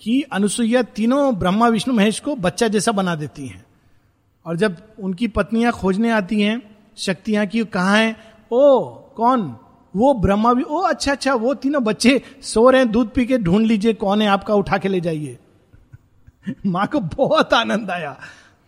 कि 0.00 0.22
अनुसुईया 0.22 0.82
तीनों 0.82 1.34
ब्रह्मा, 1.34 1.68
विष्णु, 1.68 1.94
महेश 1.94 2.20
को 2.20 2.36
बच्चा 2.36 2.68
जैसा 2.68 2.92
बना 2.92 3.14
देती 3.14 3.46
हैं। 3.46 3.66
और 4.46 4.56
जब 4.56 4.76
उनकी 5.00 5.28
पत्नियाँ 5.28 5.72
खोजने 5.72 6.10
आती 6.10 6.40
हैं, 6.40 6.76
शक्तियाँ 6.96 7.46
की 7.46 7.64
कहा 7.64 7.96
है? 7.96 8.16
ओ, 8.52 8.84
कौन? 8.94 9.56
वो 9.96 10.14
ब्रह्मा 10.14 10.54
भी, 10.54 10.62
ओ 10.62 10.78
अच्छा 10.78 11.12
अच्छा 11.12 11.34
वो 11.34 11.54
तीनों 11.54 11.84
बच्चे 11.84 12.22
सो 12.42 12.70
रहे 12.70 12.80
हैं, 12.80 12.90
दूध 12.90 13.10
पी 13.10 13.26
के 13.26 13.38
ढूंढ 13.38 13.66
लीजिए 13.66 13.92
कौन 13.92 14.22
है 14.22 14.28
आपका, 14.28 14.54
उठा 14.54 14.78
के 14.78 14.88
ले 14.88 15.00
जाइए। 15.00 15.38
माँ 16.66 16.86
को 16.86 17.00
बहुत 17.00 17.54
आनंद 17.54 17.90
आया, 17.90 18.20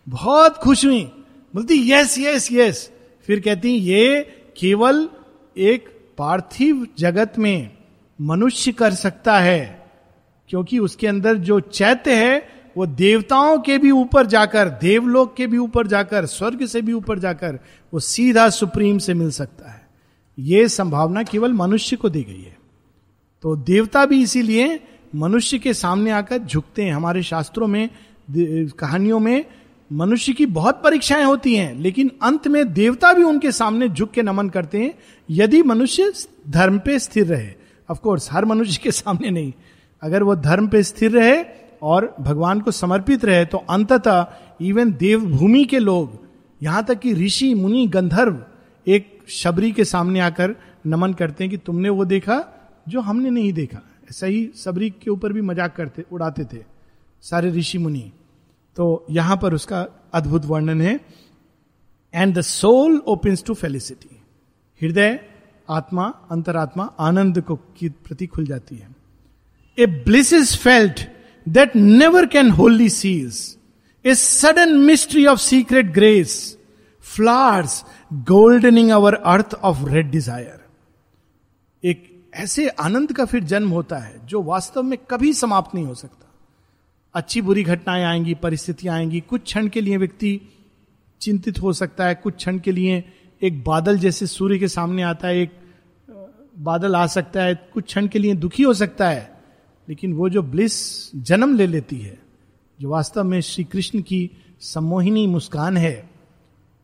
बहुत 0.09 0.57
खुश 0.57 0.85
हुई। 0.85 1.03
बोलती, 1.55 1.91
यस 1.91 2.19
यस 2.19 2.51
यस। 2.51 2.91
फिर 3.27 3.39
कहती 3.39 3.69
ये 3.69 4.21
केवल 4.57 5.09
एक 5.57 5.89
पार्थिव 6.17 6.87
जगत 6.99 7.33
में 7.37 7.71
मनुष्य 8.21 8.71
कर 8.71 8.93
सकता 8.93 9.39
है, 9.39 9.89
क्योंकि 10.49 10.79
उसके 10.79 11.07
अंदर 11.07 11.35
जो 11.35 11.59
चैत्य 11.59 12.15
है, 12.15 12.47
वो 12.77 12.85
देवताओं 12.85 13.59
के 13.59 13.77
भी 13.77 13.91
ऊपर 13.91 14.25
जाकर, 14.25 14.69
देवलोक 14.69 15.35
के 15.35 15.47
भी 15.47 15.57
ऊपर 15.57 15.87
जाकर, 15.87 16.25
स्वर्ग 16.25 16.65
से 16.65 16.81
भी 16.81 16.93
ऊपर 16.93 17.19
जाकर, 17.19 17.59
वो 17.93 17.99
सीधा 17.99 18.49
सुप्रीम 18.49 18.97
से 18.97 19.13
मिल 19.13 19.31
सकता 19.31 19.71
है। 19.71 19.87
ये 20.39 20.67
संभावना 20.67 21.23
केवल 21.23 21.53
मनुष्य 21.53 21.95
को 21.95 22.09
दी 22.09 22.23
गई 22.23 22.41
है। 22.41 22.57
तो 23.43 23.55
देवता 23.55 24.05
भी 24.05 24.21
इसीलिए 24.23 24.79
मनुष्य 25.15 25.59
के 25.59 25.73
सामने 25.73 26.11
आकर 26.11 26.37
झुकते 26.37 26.83
हैं। 26.83 26.93
हमारे 26.93 27.23
शास्त्रों 27.23 27.67
में 27.67 27.89
कहानियों 28.79 29.19
में 29.19 29.45
मनुष्य 29.91 30.33
की 30.33 30.45
बहुत 30.47 30.81
परीक्षाएँ 30.83 31.23
होती 31.23 31.55
हैं, 31.55 31.73
लेकिन 31.75 32.11
अंत 32.23 32.47
में 32.47 32.73
देवता 32.73 33.11
भी 33.13 33.23
उनके 33.23 33.51
सामने 33.51 33.87
झुक 33.89 34.11
के 34.11 34.21
नमन 34.21 34.49
करते 34.49 34.77
हैं, 34.77 34.93
यदि 35.29 35.61
मनुष्य 35.63 36.11
धर्म 36.49 36.79
पे 36.79 36.97
स्थिर 36.99 37.25
रहे। 37.27 37.49
ऑफ़ 37.89 37.99
कोर्स 37.99 38.31
हर 38.31 38.45
मनुष्य 38.45 38.79
के 38.83 38.91
सामने 38.91 39.29
नहीं। 39.29 39.53
अगर 40.01 40.23
वो 40.23 40.35
धर्म 40.35 40.67
पे 40.67 40.81
स्थिर 40.83 41.11
रहे 41.11 41.43
और 41.81 42.15
भगवान 42.19 42.61
को 42.61 42.71
समर्पित 42.71 43.25
रहे 43.25 43.45
तो 43.45 43.57
अंततः 43.69 44.25
इवन 44.61 44.91
देवभूमि 44.93 45.63
के 45.65 45.79
लोग, 45.79 46.19
यहाँ 46.61 46.83
तक 46.85 46.99
कि 46.99 47.13
ऋषि, 47.15 47.53
मुनि, 47.53 47.85
गंधर्व, 47.87 48.43
एक 48.87 49.17
शबरी 49.29 49.71
के 49.71 49.85
सामने 49.85 50.19
आकर 50.19 50.55
नमन 50.85 51.13
करते 51.13 51.43
हैं 51.43 51.51
कि 51.51 51.57
तुमने 51.57 51.89
वो 51.89 52.05
देखा 52.05 52.43
जो 52.89 53.01
हमने 53.01 53.29
नहीं 53.29 53.51
देखा। 53.53 53.81
ऐसा 54.11 54.27
ही 54.27 54.49
सबरी 54.55 54.89
के 54.89 55.09
ऊपर 55.11 55.33
भी 55.33 55.41
मज़ाक 55.41 55.75
करते, 55.75 56.03
उड़ाते 56.11 56.43
थे 56.45 56.63
सारे 57.23 57.51
ऋषि 57.51 57.77
मुनि। 57.77 58.11
तो 58.77 59.05
यहाँ 59.09 59.37
पर 59.37 59.53
उसका 59.53 59.85
अद्भुत 60.13 60.45
वर्णन 60.45 60.81
है। 60.81 60.99
And 62.13 62.37
the 62.37 62.41
soul 62.41 62.97
opens 63.07 63.43
to 63.43 63.53
felicity 63.53 64.15
हृदय, 64.81 65.19
आत्मा, 65.69 66.05
अंतरात्मा, 66.31 66.83
आनंद 66.99 67.41
को 67.41 67.55
की 67.55 67.89
प्रति 67.89 68.27
खुल 68.27 68.45
जाती 68.45 68.75
है। 68.75 68.95
A 69.77 69.85
bliss 70.03 70.33
is 70.33 70.57
felt 70.57 71.01
that 71.47 71.75
never 71.75 72.25
can 72.27 72.49
wholly 72.51 72.89
cease 72.89 73.57
a 74.05 74.15
sudden 74.15 74.75
mystery 74.81 75.25
of 75.25 75.39
secret 75.39 75.91
grace 75.93 76.35
flowers 77.05 77.83
goldening 78.11 78.89
our 78.91 79.13
earth 79.13 79.53
of 79.63 79.83
red 79.89 80.11
desire 80.11 80.65
एक 81.83 82.05
ऐसे 82.35 82.67
आनंद 82.69 83.11
का 83.13 83.25
फिर 83.25 83.43
जन्म 83.45 83.69
होता 83.69 83.97
है 83.97 84.25
जो 84.27 84.41
वास्तव 84.43 84.83
में 84.83 84.97
कभी 85.11 85.33
समाप्त 85.33 85.75
नहीं 85.75 85.85
हो 85.85 85.93
सकता। 85.95 86.26
अच्छी 87.17 87.41
बुरी 87.41 87.63
घटनाएँ 87.63 88.03
आएँगी, 88.03 88.33
परिस्थितियाँ 88.33 88.95
आएँगी, 88.95 89.19
कुछ 89.19 89.43
क्षण 89.43 89.67
के 89.67 89.81
लिए 89.81 89.97
व्यक्ति 89.97 90.39
चिंतित 91.21 91.61
हो 91.61 91.73
सकता 91.73 92.05
है, 92.05 92.15
कुछ 92.15 92.35
क्षण 92.35 92.59
के 92.59 92.71
लिए 92.71 93.03
एक 93.41 93.63
बादल 93.63 93.97
जैसे 93.97 94.27
सूर्य 94.27 94.57
के 94.59 94.67
सामने 94.67 95.03
आता 95.03 95.27
है, 95.27 95.41
एक 95.41 95.51
बादल 96.59 96.95
आ 96.95 97.05
सकता 97.07 97.43
है, 97.43 97.55
कुछ 97.73 97.85
क्षण 97.85 98.07
के 98.07 98.19
लिए 98.19 98.33
दुखी 98.35 98.63
हो 98.63 98.73
सकता 98.73 99.09
है, 99.09 99.29
लेकिन 99.87 100.13
वो 100.13 100.29
जो 100.29 100.41
ब्लिस 100.43 100.75
जन्म 101.15 101.55
ले 101.55 101.67
लेती 101.67 101.99
है, 101.99 102.17
जो 102.79 102.89
वास्तव 102.89 103.23
में 103.23 103.39
श्री 103.41 103.63
कृष्ण 103.63 104.01
की 104.01 104.29
सम्मोहिनी 104.61 105.25
मुस्कान 105.27 105.77
है 105.77 106.09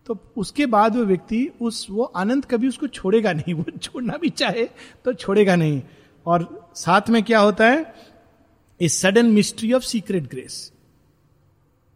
तो 0.08 0.18
उसके 0.38 0.66
बाद 0.66 0.96
वो 0.96 1.04
व्यक्ति 1.06 1.48
उस, 1.62 1.88
वो 1.90 2.04
आनंद 2.04 2.46
कभी 2.46 2.68
उसको 2.68 2.88
छोड़ेगा 2.88 3.32
नहीं, 3.34 3.54
वो 3.54 3.66
छोड़ना 3.78 4.18
भी 4.18 4.30
चाहे 4.30 4.64
तो 5.06 5.14
छोड़ेगा 5.14 5.56
नहीं। 5.56 5.82
और 6.26 6.72
साथ 6.76 7.10
में 7.10 7.22
क्या 7.24 7.40
होता 7.40 7.68
है? 7.68 7.94
A 8.84 8.88
sudden 8.90 9.26
mystery 9.32 9.72
of 9.74 9.84
secret 9.84 10.30
grace 10.30 10.72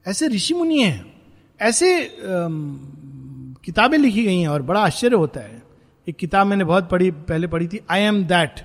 ऐसे 0.05 0.27
ऋषि 0.27 0.53
मुनि 0.53 0.79
हैं, 0.79 1.13
ऐसे 1.59 2.17
किताबें 3.63 3.97
लिखी 3.97 4.23
गई 4.23 4.39
हैं 4.39 4.47
और 4.47 4.61
बड़ा 4.61 4.79
आश्चर्य 4.81 5.15
होता 5.15 5.39
है। 5.39 5.61
एक 6.07 6.15
किताब 6.15 6.47
मैंने 6.47 6.63
बहुत 6.63 6.89
पढ़ी, 6.89 7.11
पहले 7.11 7.47
पढ़ी 7.47 7.67
थी 7.67 7.79
आई 7.89 8.01
एम 8.01 8.23
दैट 8.25 8.61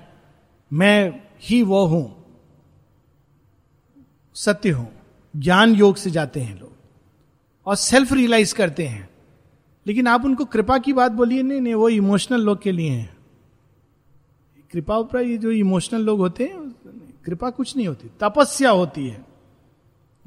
मैं 0.71 1.21
ही 1.41 1.61
वो 1.63 1.85
हूँ। 1.85 2.05
सत्य 4.35 4.69
हूँ, 4.69 4.87
ज्ञान 5.33 5.73
योग 5.75 5.95
से 5.95 6.11
जाते 6.11 6.39
हैं 6.39 6.59
लोग 6.59 6.71
और 7.67 7.75
सेल्फ 7.77 8.13
रियलाइज़ 8.13 8.53
करते 8.55 8.87
हैं। 8.87 9.09
लेकिन 9.85 10.07
आप 10.07 10.25
उनको 10.25 10.45
कृपा 10.45 10.77
की 10.77 10.93
बात 10.93 11.11
बोलिए, 11.11 11.41
नहीं 11.41 11.61
नहीं, 11.61 11.73
वो 11.73 11.89
इमोशनल 11.89 12.41
लोग 12.41 12.61
के 12.61 12.71
लिए 12.71 12.89
हैं। 12.89 13.17
कृपा 14.73 14.97
उपरा 14.97 15.21
ये 15.21 15.37
जो 15.37 15.51
इमोशनल 15.51 16.01
लोग 16.01 16.19
होते 16.19 16.43
हैं 16.43 16.53
कृपा 17.25 17.49
कुछ 17.49 17.77
नहीं 17.77 17.87
होती, 17.87 18.11
तपस्या 18.19 18.69
होती 18.69 19.07
है। 19.07 19.25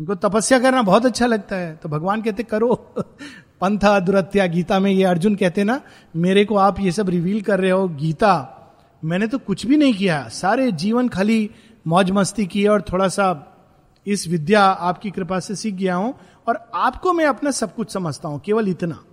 उनको 0.00 0.14
तपस्या 0.14 0.58
करना 0.58 0.82
बहुत 0.82 1.06
अच्छा 1.06 1.26
लगता 1.26 1.56
है। 1.56 1.76
तो 1.76 1.88
भगवान 1.88 2.22
कहते, 2.22 2.42
करो। 2.42 2.94
पंथा 3.60 4.00
दुरत्या, 4.00 4.46
गीता 4.46 4.80
में 4.80 4.90
ये 4.90 5.04
अर्जुन 5.04 5.34
कहते 5.34 5.64
ना, 5.64 5.80
मेरे 6.16 6.44
को 6.44 6.56
आप 6.56 6.80
ये 6.80 6.92
सब 6.92 7.08
रिवील 7.08 7.42
कर 7.42 7.60
रहे 7.60 7.70
हो, 7.70 7.88
गीता। 7.88 8.52
मैंने 9.04 9.26
तो 9.26 9.38
कुछ 9.38 9.66
भी 9.66 9.76
नहीं 9.76 9.94
किया। 9.94 10.28
सारे 10.28 10.72
जीवन 10.72 11.08
खाली 11.08 11.50
मौज 11.86 12.10
मस्ती 12.10 12.46
की 12.46 12.66
और 12.66 12.82
थोड़ा 12.82 13.08
सा 13.08 13.52
इस 14.06 14.28
विद्या 14.28 14.62
आपकी 14.62 15.10
कृपा 15.10 15.40
से 15.40 15.54
सीख 15.54 15.74
गया 15.74 15.94
हूँ 15.94 16.14
और 16.48 16.70
आपको 16.74 17.12
मैं 17.12 17.26
अपना 17.26 17.50
सब 17.50 17.74
कुछ 17.74 17.92
समझता 17.92 18.28
हूँ, 18.28 18.40
केवल 18.40 18.68
इतना। 18.68 19.04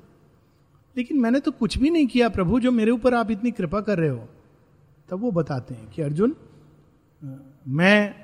लेकिन 0.98 1.20
मैंने 1.20 1.40
तो 1.40 1.52
कुछ 1.52 1.78
भी 1.78 1.90
नहीं 1.90 2.08
किया, 2.08 2.30
प्रभु, 2.30 2.60
जो 2.60 2.72
मेरे 2.72 2.92
ऊपर 2.92 3.14
आप 3.14 3.32
इतनी 3.32 3.52
कृपा 3.52 3.82
कर 3.82 3.98
रहे 3.98 4.10
हो। 4.10 4.30
तब 5.10 5.22
वो 5.22 5.32
बताते 5.32 5.74
हैं 5.74 5.90
कि, 5.90 6.02
अर्जुन 6.02 6.36
मैं 7.68 8.16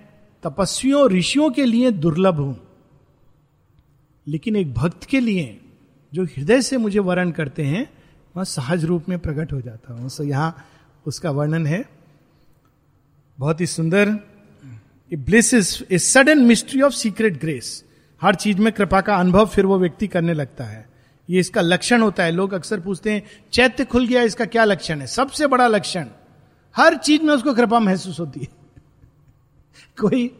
तपस्वियों 0.43 1.09
ऋषियों 1.09 1.49
के 1.49 1.65
लिए 1.65 1.91
दुर्लभ 1.91 2.35
हूँ। 2.35 2.67
लेकिन 4.27 4.55
एक 4.55 4.73
भक्त 4.73 5.03
के 5.03 5.19
लिए 5.19 5.61
जो 6.13 6.23
हृदय 6.23 6.61
से 6.61 6.77
मुझे 6.77 6.99
वर्ण 6.99 7.31
करते 7.31 7.63
हैं, 7.63 7.93
वह 8.37 8.43
सहज 8.43 8.85
रूप 8.85 9.09
में 9.09 9.19
प्रकट 9.19 9.53
हो 9.53 9.61
जाता 9.61 9.93
हूँ। 9.93 10.09
सो 10.09 10.23
यहाँ 10.23 10.65
उसका 11.05 11.31
वर्णन 11.31 11.67
है। 11.67 11.89
बहुत 13.39 13.61
ही 13.61 13.65
सुंदर। 13.65 14.09
Bliss 15.13 15.53
is 15.53 15.83
a 15.91 15.97
sudden 15.97 16.39
mystery 16.39 16.81
of 16.81 16.93
secret 16.93 17.41
grace 17.41 17.85
हर 18.21 18.35
चीज़ 18.35 18.57
में 18.57 18.73
कृपा 18.73 19.01
का 19.01 19.15
अनुभव 19.15 19.45
फिर 19.45 19.65
वो 19.65 19.79
व्यक्ति 19.79 20.07
करने 20.07 20.33
लगता 20.33 20.63
है। 20.63 20.89
ये 21.29 21.39
इसका 21.39 21.61
लक्षण 21.61 22.01
होता 22.01 22.23
है। 22.23 22.31
लोग 22.31 22.53
अक्सर 22.53 22.79
पूछते 22.79 23.11
हैं, 23.11 23.23
चैत्य 23.51 23.85
खुल 23.85 24.07
गया, 24.07 24.21
इसका 24.21 24.45
क्या 24.45 24.63
लक्षण 24.63 24.99
है? 24.99 25.07
सबसे 25.07 25.47
बड़ा 25.47 25.67
लक्षण। 25.67 26.05
हर 26.75 26.97
चीज़ 26.97 27.21
में 27.21 27.33
उसको 27.33 27.53
कृपा 27.53 27.79
महसूस 27.79 28.19
होती 28.19 28.39
है। 28.39 28.58
कोई 29.99 30.31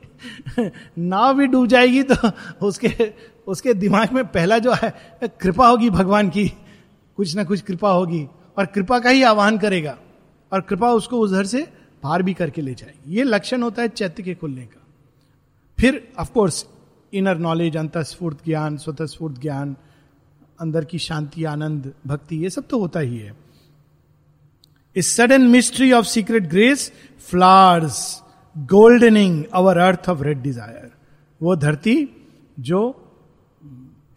नाव 0.98 1.38
भी 1.38 1.48
डूब 1.48 1.68
जाएगी 1.68 2.04
तो 2.04 2.16
उसके 2.62 3.12
उसके 3.48 3.74
दिमाग 3.74 4.12
में 4.14 4.24
पहला 4.26 4.58
जो 4.58 4.74
है, 4.74 4.94
कृपा 5.42 5.68
होगी 5.68 5.90
भगवान 5.90 6.30
की। 6.30 6.48
कुछ 7.18 7.36
ना 7.36 7.44
कुछ 7.44 7.62
कृपा 7.62 7.92
होगी 7.92 8.28
और 8.58 8.66
कृपा 8.66 9.00
का 9.00 9.10
ही 9.10 9.24
आह्वान 9.24 9.58
करेगा 9.58 9.98
और 10.52 10.62
कृपा 10.62 10.92
उसको 10.92 11.20
उधर 11.20 11.46
से 11.46 11.62
पार 12.04 12.24
भी 12.24 12.34
करके 12.34 12.62
ले 12.62 12.74
जाएगी। 12.74 13.16
ये 13.16 13.24
लक्षण 13.24 13.62
होता 13.62 13.82
है 13.82 13.88
चैत्य 13.88 14.24
के 14.24 14.36
खुलने 14.36 14.66
का। 14.66 14.86
फिर 15.78 16.02
ऑफकोर्स 16.20 16.66
इनर 17.14 17.38
नॉलेज 17.38 17.78
अंतस्फूर्त 17.78 18.46
ज्ञान, 18.46 18.78
स्वतस्फूर्त 18.78 19.40
ज्ञान, 19.42 19.76
अंदर 20.60 20.86
की 20.86 21.00
शांति, 21.00 21.44
आनंद, 21.44 21.94
भक्ति, 22.08 22.38
ये 22.38 22.50
सब 22.50 22.68
तो 22.68 22.80
होता 22.80 23.00
ही 23.00 23.18
है। 23.18 23.36
इस 24.96 25.16
sudden 25.16 25.42
mystery 25.42 25.92
of 25.92 26.06
secret 26.06 26.50
grace 26.50 26.92
flowers 27.30 28.22
goldening 28.68 29.44
our 29.54 29.78
earth 29.78 30.10
of 30.10 30.22
red 30.24 30.42
desire 30.42 30.92
वो 31.42 31.56
धरती 31.56 31.98
जो 32.60 32.90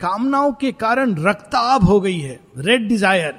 कामनाओं 0.01 0.53
के 0.53 0.73
कारण 0.73 1.15
रक्ताब 1.25 1.85
हो 1.85 2.01
गई 2.01 2.19
है 2.19 2.39
रेड 2.59 2.89
डिज़ायर 2.89 3.35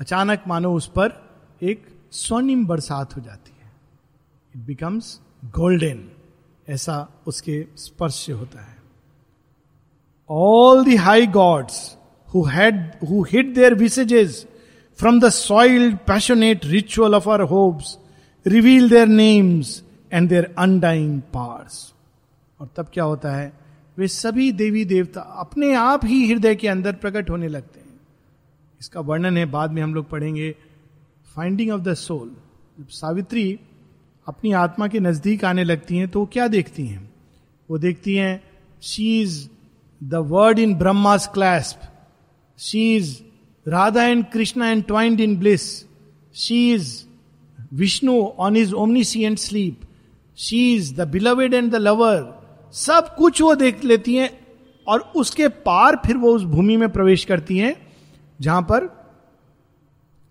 अचानक 0.00 0.42
मानो 0.48 0.72
उस 0.74 0.86
पर 0.88 1.12
एक 1.62 1.82
स्वर्णिम 2.12 2.64
बरसात 2.66 3.16
हो 3.16 3.22
जाती 3.22 3.52
है। 3.62 3.72
इट 4.54 4.66
बिकम्स 4.66 5.18
गोल्डन 5.56 6.02
ऐसा 6.68 6.96
उसके 7.26 7.64
स्पर्श 7.76 8.28
होता 8.30 8.60
है। 8.60 8.76
All 10.30 10.84
the 10.84 10.96
high 10.96 11.26
gods 11.26 11.96
who 12.28 12.44
had 12.44 12.90
who 13.08 13.22
hid 13.32 13.54
their 13.54 13.74
visages 13.74 14.46
from 14.98 15.20
the 15.20 15.28
soiled 15.30 15.96
passionate 16.06 16.64
ritual 16.66 17.14
of 17.14 17.28
our 17.30 17.40
hopes 17.52 17.96
reveal 18.46 18.88
their 18.90 19.06
names 19.08 19.82
and 20.14 20.28
their 20.28 20.54
undying 20.58 21.20
powers 21.34 21.92
और 22.60 22.68
तब 22.76 22.90
क्या 22.94 23.04
होता 23.04 23.32
है? 23.36 23.52
वे 23.98 24.08
सभी 24.08 24.50
देवी 24.52 24.84
देवता 24.84 25.20
अपने 25.20 25.74
आप 25.74 26.04
ही 26.04 26.26
हृदय 26.28 26.54
के 26.54 26.68
अंदर 26.68 26.92
प्रकट 26.92 27.30
होने 27.30 27.48
लगते 27.48 27.80
हैं। 27.80 28.00
इसका 28.80 29.00
वर्णन 29.00 29.36
है, 29.36 29.46
बाद 29.46 29.70
में 29.70 29.82
हम 29.82 29.94
लोग 29.94 30.08
पढ़ेंगे। 30.10 30.54
फाइंडिंग 31.34 31.70
ऑफ़ 31.70 31.80
द 31.82 31.94
सोल 31.94 32.30
जब 32.78 32.88
सावित्री 32.88 33.58
अपनी 34.26 34.52
आत्मा 34.52 34.88
के 34.88 35.00
नज़दीक 35.00 35.44
आने 35.44 35.64
लगती 35.64 35.96
हैं 35.96 36.08
तो 36.08 36.20
वो 36.20 36.26
क्या 36.26 36.48
देखती 36.48 36.86
हैं? 36.86 37.10
वो 37.70 37.78
देखती 37.78 38.14
हैं 38.14 38.42
she 38.82 39.22
is 39.22 39.48
the 40.00 40.14
word 40.14 40.58
in 40.58 40.74
Brahma's 40.74 41.26
clasp 41.34 41.80
she 42.58 42.96
is 42.96 43.16
Radha 43.66 44.02
and 44.02 44.24
Krishna 44.32 44.68
and 44.70 44.84
twined 44.84 45.20
in 45.20 45.36
bliss 45.36 45.62
she 46.34 46.74
is 46.74 47.04
Vishnu 47.72 48.20
on 48.38 48.56
his 48.56 48.74
omniscient 48.74 49.38
sleep 49.38 49.80
she 50.38 50.74
is 50.74 50.94
the 50.94 51.08
beloved 51.08 51.54
and 51.54 51.70
the 51.72 51.76
lover 51.76 52.22
सब 52.74 53.14
कुछ 53.16 53.42
वो 53.42 53.54
देख 53.54 53.84
लेती 53.84 54.14
हैं 54.16 54.30
और 54.86 55.00
उसके 55.16 55.48
पार 55.48 55.96
फिर 56.06 56.16
वो 56.16 56.34
उस 56.36 56.42
भूमि 56.44 56.76
में 56.76 56.88
प्रवेश 56.92 57.24
करती 57.24 57.58
हैं, 57.58 57.74
जहाँ 58.40 58.62
पर 58.62 58.88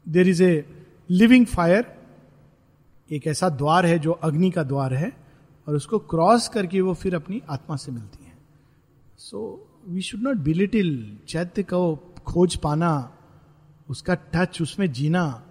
there 0.06 0.28
is 0.28 0.44
a 0.44 0.66
living 1.10 1.46
fire 1.46 1.86
एक 3.10 3.28
ऐसा 3.28 3.50
द्वार 3.50 3.86
है 3.86 3.98
जो 4.00 4.12
अग्नि 4.12 4.50
का 4.52 4.64
द्वार 4.64 4.94
है, 4.94 5.12
और 5.68 5.76
उसको 5.76 6.00
क्रॉस 6.00 6.48
करके 6.48 6.82
वो 6.82 6.94
फिर 6.94 7.16
अपनी 7.16 7.42
आत्मा 7.50 7.76
से 7.76 7.92
मिलती 7.92 8.26
है। 8.26 8.34
So 9.18 9.40
we 9.88 10.02
should 10.02 10.22
not 10.22 10.38
belittle 10.38 11.18
चैत्य 11.28 11.64
को 11.64 11.96
खोज 12.26 12.56
पाना, 12.56 13.12
उसका 13.90 14.16
टच 14.34 14.62
उसमें 14.62 14.92
जीना। 14.92 15.44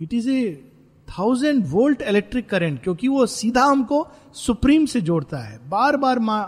It 0.00 0.14
is 0.14 0.30
a 0.30 0.71
thousand 1.08 1.64
volt 1.66 2.02
electric 2.02 2.48
current, 2.48 2.82
क्योंकि 2.82 3.08
वो 3.08 3.26
सीधा 3.26 3.64
हमको 3.64 4.06
सुप्रीम 4.36 4.86
से 4.86 5.00
जोड़ता 5.00 5.38
है। 5.38 5.58
बार 5.68 5.96
बार 5.96 6.18
माँ 6.18 6.42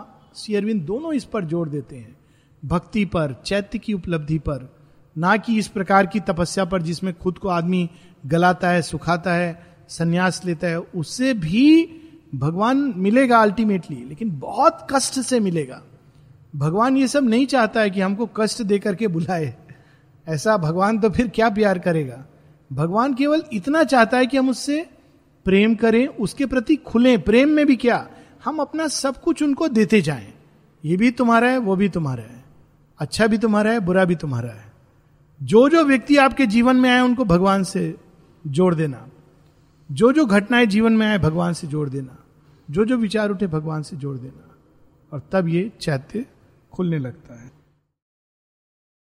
अरविंद 0.51 0.81
दोनों 0.83 1.13
इस 1.13 1.25
पर 1.25 1.45
जोड़ 1.45 1.69
देते 1.69 1.97
हैं, 1.97 2.17
भक्ति 2.63 3.05
पर, 3.05 3.35
चैत्य 3.45 3.79
की 3.79 3.93
उपलब्धि 3.93 4.39
पर, 4.39 4.69
ना 5.17 5.37
कि 5.37 5.59
इस 5.59 5.69
प्रकार 5.69 6.07
की 6.07 6.21
तपस्या 6.21 6.65
पर 6.65 6.83
जिसमें 6.83 7.13
खुद 7.15 7.39
को 7.39 7.49
आदमी 7.49 7.89
गलाता 8.27 8.69
है, 8.69 8.83
सुखाता 8.83 9.33
है, 9.33 9.67
संन्यास 9.89 10.41
लेता 10.45 10.67
है, 10.67 10.79
उससे 10.79 11.33
भी 11.35 12.01
भगवान 12.35 12.93
मिलेगा 12.97 13.39
अल्टीमेटली 13.39 14.05
लेकिन 14.05 14.39
बहुत 14.39 14.87
कष्ट 14.91 15.21
से 15.21 15.41
मिलेगा। 15.41 15.81
भगवान 16.57 16.97
ये 16.97 17.09
सब 17.09 17.25
नहीं 17.25 17.47
चाहता 17.47 17.81
है 17.81 17.91
कि 17.91 18.01
हमको 18.01 18.27
कष्ट 18.37 18.63
दे 18.63 18.79
करके 18.79 19.09
बुलाए। 19.09 19.55
ऐसा 20.27 20.57
भगवान 20.57 20.99
तो 20.99 21.11
फिर 21.11 21.29
क्या 21.29 21.51
प्यार 21.51 21.79
करेगा? 21.79 22.25
भगवान 22.73 23.15
केवल 23.15 23.43
इतना 23.53 23.85
चाहता 23.85 24.17
है 24.17 24.27
कि 24.27 24.37
हम 24.37 24.49
उससे 24.49 24.91
प्रेम 25.45 25.75
करें, 25.75 26.07
उसके 26.07 26.47
प्रति 26.47 26.77
खुले। 26.77 27.19
प्रेम 27.19 27.49
में 27.49 27.67
भी 27.67 27.77
क्या? 27.77 28.09
हम 28.45 28.59
अपना 28.59 28.89
सब 28.89 29.21
कुछ 29.21 29.43
उनको 29.43 29.69
देते 29.69 30.01
जाएँ। 30.01 30.35
ये 30.85 30.97
भी 30.97 31.11
तुम्हारा 31.11 31.49
है, 31.49 31.59
वो 31.59 31.77
भी 31.77 31.89
तुम्हारा 31.89 32.23
है। 32.23 32.45
अच्छा 32.99 33.27
भी 33.27 33.39
तुम्हारा 33.39 33.71
है, 33.71 33.81
बुरा 33.81 34.05
भी 34.05 34.15
तुम्हारा 34.15 34.51
है। 34.51 34.73
जो 35.43 35.69
जो 35.69 35.85
व्यक्ति 35.85 36.17
आपके 36.17 36.47
जीवन 36.47 36.77
में 36.77 36.91
आए, 36.91 37.01
उनको 37.01 37.25
भगवान 37.25 37.63
से 37.63 37.97
जोड़ 38.47 38.75
देना। 38.75 39.09
जो 39.93 40.13
जो 40.13 40.27
घटनाएँ 40.27 40.67
जीवन 40.67 40.93
में 40.93 41.07
आए, 41.07 41.19
भगवान 41.19 41.53
से 41.53 41.67
जोड़ 41.67 41.89
देना। 41.89 42.17
जो 42.71 42.85
जो 42.85 42.97
विचार 42.97 43.31
उठे, 43.31 43.47
भगवान 43.47 43.83
से 43.83 43.97
जोड़ 43.97 44.17
देना। 44.17 44.55
और 45.13 45.23
तब 45.33 45.49
ये 45.49 45.73
चैत्य 45.81 46.27
खुलने 46.73 46.99
लगता 46.99 47.41
है। 47.41 47.54